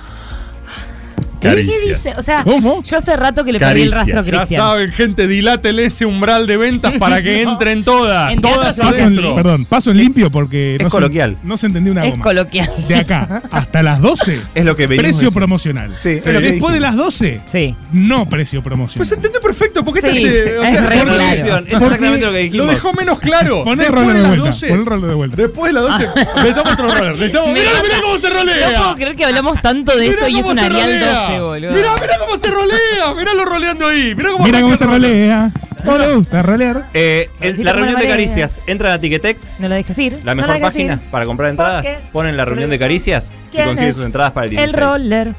¿Qué 1.43 1.55
dice? 1.55 2.13
O 2.17 2.21
sea, 2.21 2.43
¿Cómo? 2.43 2.83
yo 2.83 2.97
hace 2.97 3.15
rato 3.15 3.43
que 3.43 3.51
le 3.51 3.59
pedí 3.59 3.83
el 3.83 3.91
rastro 3.91 4.19
a 4.19 4.23
Cristian. 4.23 4.45
Ya 4.45 4.57
saben, 4.57 4.91
gente, 4.91 5.27
dilátele 5.27 5.85
ese 5.85 6.05
umbral 6.05 6.47
de 6.47 6.57
ventas 6.57 6.93
para 6.97 7.21
que 7.21 7.41
entren 7.43 7.83
todas. 7.83 8.31
En 8.31 8.41
todas 8.41 8.79
adentro. 8.79 9.35
perdón, 9.35 9.65
paso 9.65 9.91
en 9.91 9.97
limpio 9.97 10.31
porque. 10.31 10.75
Es 10.75 10.83
no 10.83 10.89
coloquial. 10.89 11.37
Se, 11.41 11.47
no 11.47 11.57
se 11.57 11.67
entendió 11.67 11.91
una 11.91 12.03
goma. 12.03 12.15
Es 12.15 12.21
coloquial. 12.21 12.85
De 12.87 12.95
acá 12.95 13.43
hasta 13.51 13.83
las 13.83 14.01
12. 14.01 14.41
es 14.55 14.65
lo 14.65 14.75
que 14.75 14.87
venimos 14.87 15.17
Precio 15.17 15.31
promocional. 15.31 15.93
Sí, 15.97 16.09
es 16.09 16.25
lo 16.25 16.41
que 16.41 16.53
Después 16.53 16.73
de 16.73 16.79
las 16.79 16.95
12. 16.95 17.41
Sí. 17.47 17.75
No 17.91 18.27
precio 18.29 18.61
promocional. 18.61 18.97
Pues 18.97 19.11
entendí 19.11 19.39
perfecto, 19.39 19.83
porque 19.83 20.01
sí, 20.01 20.25
este 20.25 20.27
eh, 20.27 20.45
se, 20.45 20.59
o 20.59 20.61
sea, 20.61 20.71
es, 20.71 20.89
re 20.89 21.01
claro. 21.01 21.65
es 21.65 21.73
exactamente 21.73 22.25
lo 22.25 22.31
que 22.31 22.37
dijimos. 22.39 22.67
Lo 22.67 22.73
dejó 22.73 22.93
menos 22.93 23.19
claro. 23.19 23.63
Poné 23.63 23.85
el 23.85 23.91
rolo 23.91 24.13
de, 24.13 24.21
vuelta. 24.21 24.45
12, 24.45 24.71
el 24.71 24.85
rolo 24.85 25.07
de 25.07 25.13
vuelta. 25.13 25.37
Después 25.37 25.73
de 25.73 25.81
las 25.81 25.99
12. 25.99 26.09
le 26.43 26.53
damos 26.53 26.73
otro 26.73 26.87
roller. 26.87 27.15
Mirá, 27.17 27.43
mirá, 27.81 28.01
cómo 28.01 28.17
se 28.17 28.29
rolea. 28.29 28.71
No 28.71 28.77
puedo 28.77 28.95
creer 28.95 29.15
que 29.15 29.25
hablamos 29.25 29.61
tanto 29.61 29.97
de 29.97 30.07
esto 30.07 30.27
y 30.27 30.39
es 30.39 30.45
un 30.45 30.59
Arial 30.59 30.99
12 30.99 31.32
ese, 31.33 31.41
boludo. 31.41 31.73
Mirá, 31.73 31.95
mirá 32.01 32.17
cómo 32.19 32.37
se 32.37 32.51
rolea. 32.51 33.13
Mirá 33.17 33.33
lo 33.33 33.45
roleando 33.45 33.87
ahí. 33.87 34.15
Mirá 34.15 34.31
cómo, 34.31 34.45
Mira 34.45 34.61
cómo 34.61 34.75
se 34.75 34.85
rolea. 34.85 35.51
No 35.83 35.97
le 35.97 36.43
rolear. 36.43 36.89
Eh, 36.93 37.29
la 37.57 37.73
reunión 37.73 37.99
de 37.99 38.07
caricias. 38.07 38.61
Entran 38.67 38.93
a 38.93 38.99
Ticketek. 38.99 39.37
No 39.59 39.67
lo 39.67 39.75
dejes 39.75 39.97
ir. 39.99 40.19
La 40.23 40.35
mejor 40.35 40.59
página 40.59 40.99
para 41.11 41.25
comprar 41.25 41.49
entradas. 41.49 41.85
Ponen 42.11 42.37
la 42.37 42.45
reunión 42.45 42.69
de 42.69 42.79
caricias 42.79 43.33
y 43.51 43.57
consiguen 43.57 43.93
sus 43.93 44.05
entradas 44.05 44.31
para 44.31 44.45
el 44.45 44.51
16. 44.51 44.73
El 44.73 44.81
roller. 44.81 45.35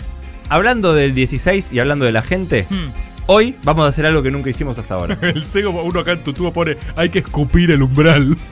Hablando 0.48 0.94
del 0.94 1.14
16 1.14 1.70
y 1.72 1.78
hablando 1.78 2.04
de 2.04 2.12
la 2.12 2.22
gente. 2.22 2.66
Hmm. 2.68 2.90
Hoy 3.26 3.56
vamos 3.62 3.86
a 3.86 3.88
hacer 3.88 4.04
algo 4.04 4.22
que 4.22 4.30
nunca 4.30 4.50
hicimos 4.50 4.76
hasta 4.78 4.94
ahora. 4.94 5.16
el 5.22 5.42
Sego, 5.42 5.70
uno 5.82 6.00
acá 6.00 6.12
en 6.12 6.22
tu 6.22 6.34
tubo 6.34 6.52
pone, 6.52 6.76
hay 6.94 7.08
que 7.08 7.20
escupir 7.20 7.70
el 7.70 7.82
umbral. 7.82 8.36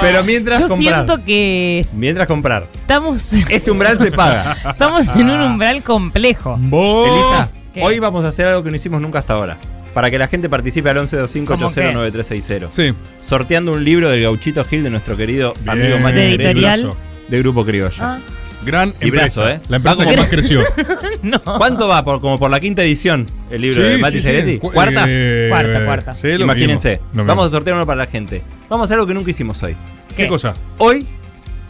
Pero 0.00 0.24
mientras 0.24 0.60
Yo 0.60 0.68
comprar. 0.68 0.94
siento 1.06 1.24
que 1.24 1.86
Mientras 1.92 2.26
comprar. 2.26 2.66
estamos, 2.74 3.32
Ese 3.32 3.70
umbral 3.70 3.98
se 3.98 4.10
paga. 4.12 4.56
estamos 4.70 5.06
en 5.16 5.30
un 5.30 5.40
umbral 5.40 5.82
complejo. 5.82 6.56
Elisa, 6.56 7.50
¿Qué? 7.72 7.82
hoy 7.82 7.98
vamos 7.98 8.24
a 8.24 8.28
hacer 8.28 8.46
algo 8.46 8.62
que 8.62 8.70
no 8.70 8.76
hicimos 8.76 9.00
nunca 9.00 9.18
hasta 9.20 9.34
ahora. 9.34 9.56
Para 9.92 10.10
que 10.10 10.18
la 10.18 10.26
gente 10.26 10.48
participe 10.48 10.90
al 10.90 10.96
1125809360. 10.98 12.68
Sí. 12.70 12.92
Sorteando 13.20 13.72
un 13.72 13.84
libro 13.84 14.10
del 14.10 14.22
Gauchito 14.22 14.64
Gil 14.64 14.82
de 14.82 14.90
nuestro 14.90 15.16
querido 15.16 15.54
amigo 15.66 15.88
Bien. 15.88 16.02
Mati 16.02 16.16
De 16.16 16.34
editorial. 16.34 16.92
de 17.28 17.38
Grupo 17.38 17.64
Criollo. 17.64 18.02
Ah, 18.02 18.18
Gran 18.64 18.92
Librazo, 19.00 19.42
empresa. 19.42 19.52
¿eh? 19.52 19.60
La 19.68 19.76
empresa 19.76 19.98
que 20.04 20.10
como- 20.10 20.16
más 20.22 20.28
creció. 20.28 20.60
no. 21.22 21.42
¿Cuánto 21.42 21.88
va? 21.88 22.04
Por, 22.04 22.20
como 22.20 22.38
por 22.38 22.50
la 22.50 22.60
quinta 22.60 22.82
edición 22.82 23.26
el 23.50 23.62
libro 23.62 23.82
de 23.82 23.98
Mati. 23.98 24.58
Cu- 24.58 24.72
¿Cuarta? 24.72 25.04
eh, 25.08 25.46
Cuarta, 25.50 25.84
cuarta. 25.84 26.14
sí, 26.14 26.28
lo 26.38 26.44
Imagínense. 26.44 27.00
Vamos 27.12 27.46
a 27.46 27.50
sortear 27.50 27.76
uno 27.76 27.86
para 27.86 27.98
la 28.04 28.06
gente. 28.06 28.42
Vamos 28.68 28.84
a 28.84 28.86
hacer 28.86 28.94
algo 28.96 29.06
que 29.06 29.14
nunca 29.14 29.30
hicimos 29.30 29.62
hoy. 29.62 29.76
¿Qué 30.08 30.24
¿Qué? 30.24 30.26
cosa? 30.28 30.54
Hoy 30.78 31.06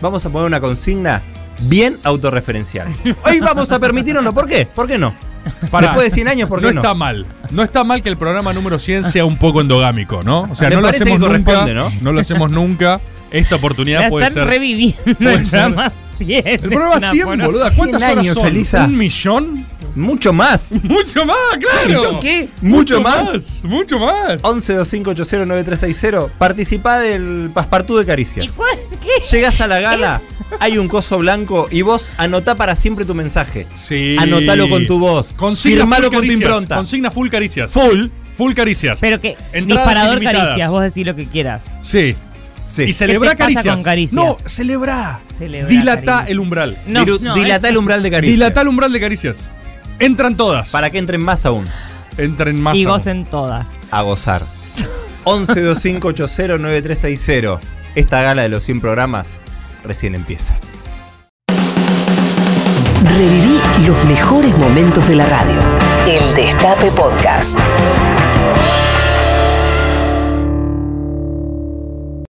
vamos 0.01 0.25
a 0.27 0.31
poner 0.31 0.47
una 0.47 0.61
consigna 0.61 1.23
bien 1.63 1.97
autorreferencial. 2.03 2.89
Hoy 3.25 3.41
vamos 3.41 3.71
a 3.73 3.79
permitirnos. 3.79 4.35
¿Por 4.35 4.47
qué? 4.47 4.67
¿Por 4.67 4.87
qué 4.87 4.99
no? 4.99 5.15
Pará. 5.71 5.89
Después 5.89 6.07
de 6.07 6.11
100 6.11 6.29
años, 6.29 6.49
¿por 6.49 6.61
qué 6.61 6.67
no 6.67 6.73
no? 6.73 6.81
está 6.81 6.95
mal. 6.95 7.27
No 7.51 7.63
está 7.63 7.85
mal 7.85 8.03
que 8.03 8.09
el 8.09 8.17
programa 8.17 8.53
número 8.53 8.79
100 8.79 9.05
sea 9.05 9.25
un 9.25 9.37
poco 9.37 9.61
endogámico, 9.61 10.23
¿no? 10.23 10.49
O 10.51 10.55
sea, 10.57 10.69
Me 10.69 10.75
no 10.77 10.81
lo 10.81 10.89
hacemos 10.89 11.19
nunca. 11.21 11.67
¿no? 11.73 11.93
No 12.01 12.13
lo 12.13 12.21
hacemos 12.21 12.51
nunca. 12.51 13.01
Esta 13.31 13.57
oportunidad 13.57 14.03
La 14.03 14.09
puede 14.11 14.27
están 14.27 14.45
ser. 14.45 14.53
reviviendo 14.53 15.03
puede 15.19 15.45
ser- 15.45 15.75
100. 16.17 16.47
El 16.47 16.59
programa 16.61 16.97
Es 16.97 17.03
una 17.03 17.11
100, 17.13 17.27
pona- 17.27 17.45
boluda. 17.47 17.71
¿Cuántas 17.77 18.01
100 18.03 18.11
horas 18.13 18.25
años, 18.25 18.35
son? 18.39 18.47
Elisa. 18.47 18.85
¿Un 18.85 18.97
millón? 18.97 19.67
Mucho 19.97 20.33
más. 20.33 20.75
Mucho 20.83 21.25
más, 21.25 21.37
claro. 21.61 21.87
¿Millón 21.87 22.21
qué? 22.21 22.49
¿Mucho 22.63 23.01
más? 23.01 23.63
Mucho 23.65 23.99
más. 23.99 24.43
1125809360. 24.43 26.31
Participá 26.39 26.99
del 26.99 27.51
Paspartú 27.53 27.97
de 27.97 28.03
¿Y 28.03 28.07
Caricias. 28.07 28.53
cuál? 28.53 28.77
¿Qué? 29.01 29.11
Llegás 29.37 29.61
a 29.61 29.67
la 29.69 29.81
gala, 29.81 30.21
hay 30.61 30.79
un 30.79 30.89
coso 30.89 31.19
blanco 31.19 31.69
y 31.71 31.83
vos 31.83 32.11
anotá 32.17 32.55
para 32.55 32.75
siempre 32.77 33.05
tu 33.05 33.15
mensaje. 33.15 33.67
Sí. 33.75 34.17
Anotalo 34.19 34.69
con 34.69 34.87
tu 34.87 34.99
voz. 34.99 35.33
Consigna 35.37 35.83
Firmalo 35.83 36.11
con 36.11 36.27
tu 36.27 36.33
impronta. 36.33 36.77
Consigna 36.77 37.11
full 37.11 37.29
caricias. 37.29 37.73
Full. 37.73 38.07
Full 38.37 38.53
caricias. 38.55 38.99
Pero 39.01 39.21
que 39.21 39.37
Entradas 39.53 39.85
disparador 39.87 40.17
ilimitadas. 40.17 40.49
caricias, 40.49 40.71
vos 40.73 40.83
decís 40.83 41.07
lo 41.07 41.15
que 41.15 41.27
quieras. 41.27 41.73
Sí. 41.83 42.17
Sí. 42.69 42.85
Y 42.85 42.93
celebra 42.93 43.31
te 43.31 43.37
pasa 43.37 43.45
caricias. 43.53 43.75
con 43.75 43.83
caricias? 43.85 44.15
No, 44.15 44.37
celebra. 44.47 45.21
Celebra 45.29 45.69
Dilata 45.69 46.03
caricias. 46.05 46.31
el 46.31 46.39
umbral. 46.41 46.79
No, 46.87 47.05
no, 47.05 47.37
es- 47.37 47.65
el 47.65 47.77
umbral 47.77 48.03
de 48.03 48.11
caricias. 48.11 48.37
Dilata 48.39 48.61
el 48.63 48.69
umbral 48.69 48.93
de 48.93 49.01
caricias. 49.01 49.51
Entran 49.99 50.37
todas. 50.37 50.71
Para 50.73 50.91
que 50.91 50.99
entren 50.99 51.21
más 51.23 51.45
aún. 51.47 51.67
Entren 52.17 52.61
más. 52.61 52.77
Y 52.77 52.85
aún. 52.85 52.93
gocen 52.95 53.25
todas. 53.27 53.69
A 53.91 54.03
gozar. 54.03 54.43
1125809360. 55.25 57.59
Esta 57.95 58.23
gala 58.23 58.43
de 58.43 58.49
los 58.49 58.65
100 58.65 58.81
programas 58.81 59.35
recién 59.85 60.15
empieza. 60.15 60.57
Reviví 63.05 63.59
los 63.87 64.05
mejores 64.07 64.57
momentos 64.59 65.07
de 65.09 65.15
la 65.15 65.27
radio. 65.27 65.61
El 66.09 66.35
Destape 66.35 66.91
Podcast. 66.91 67.57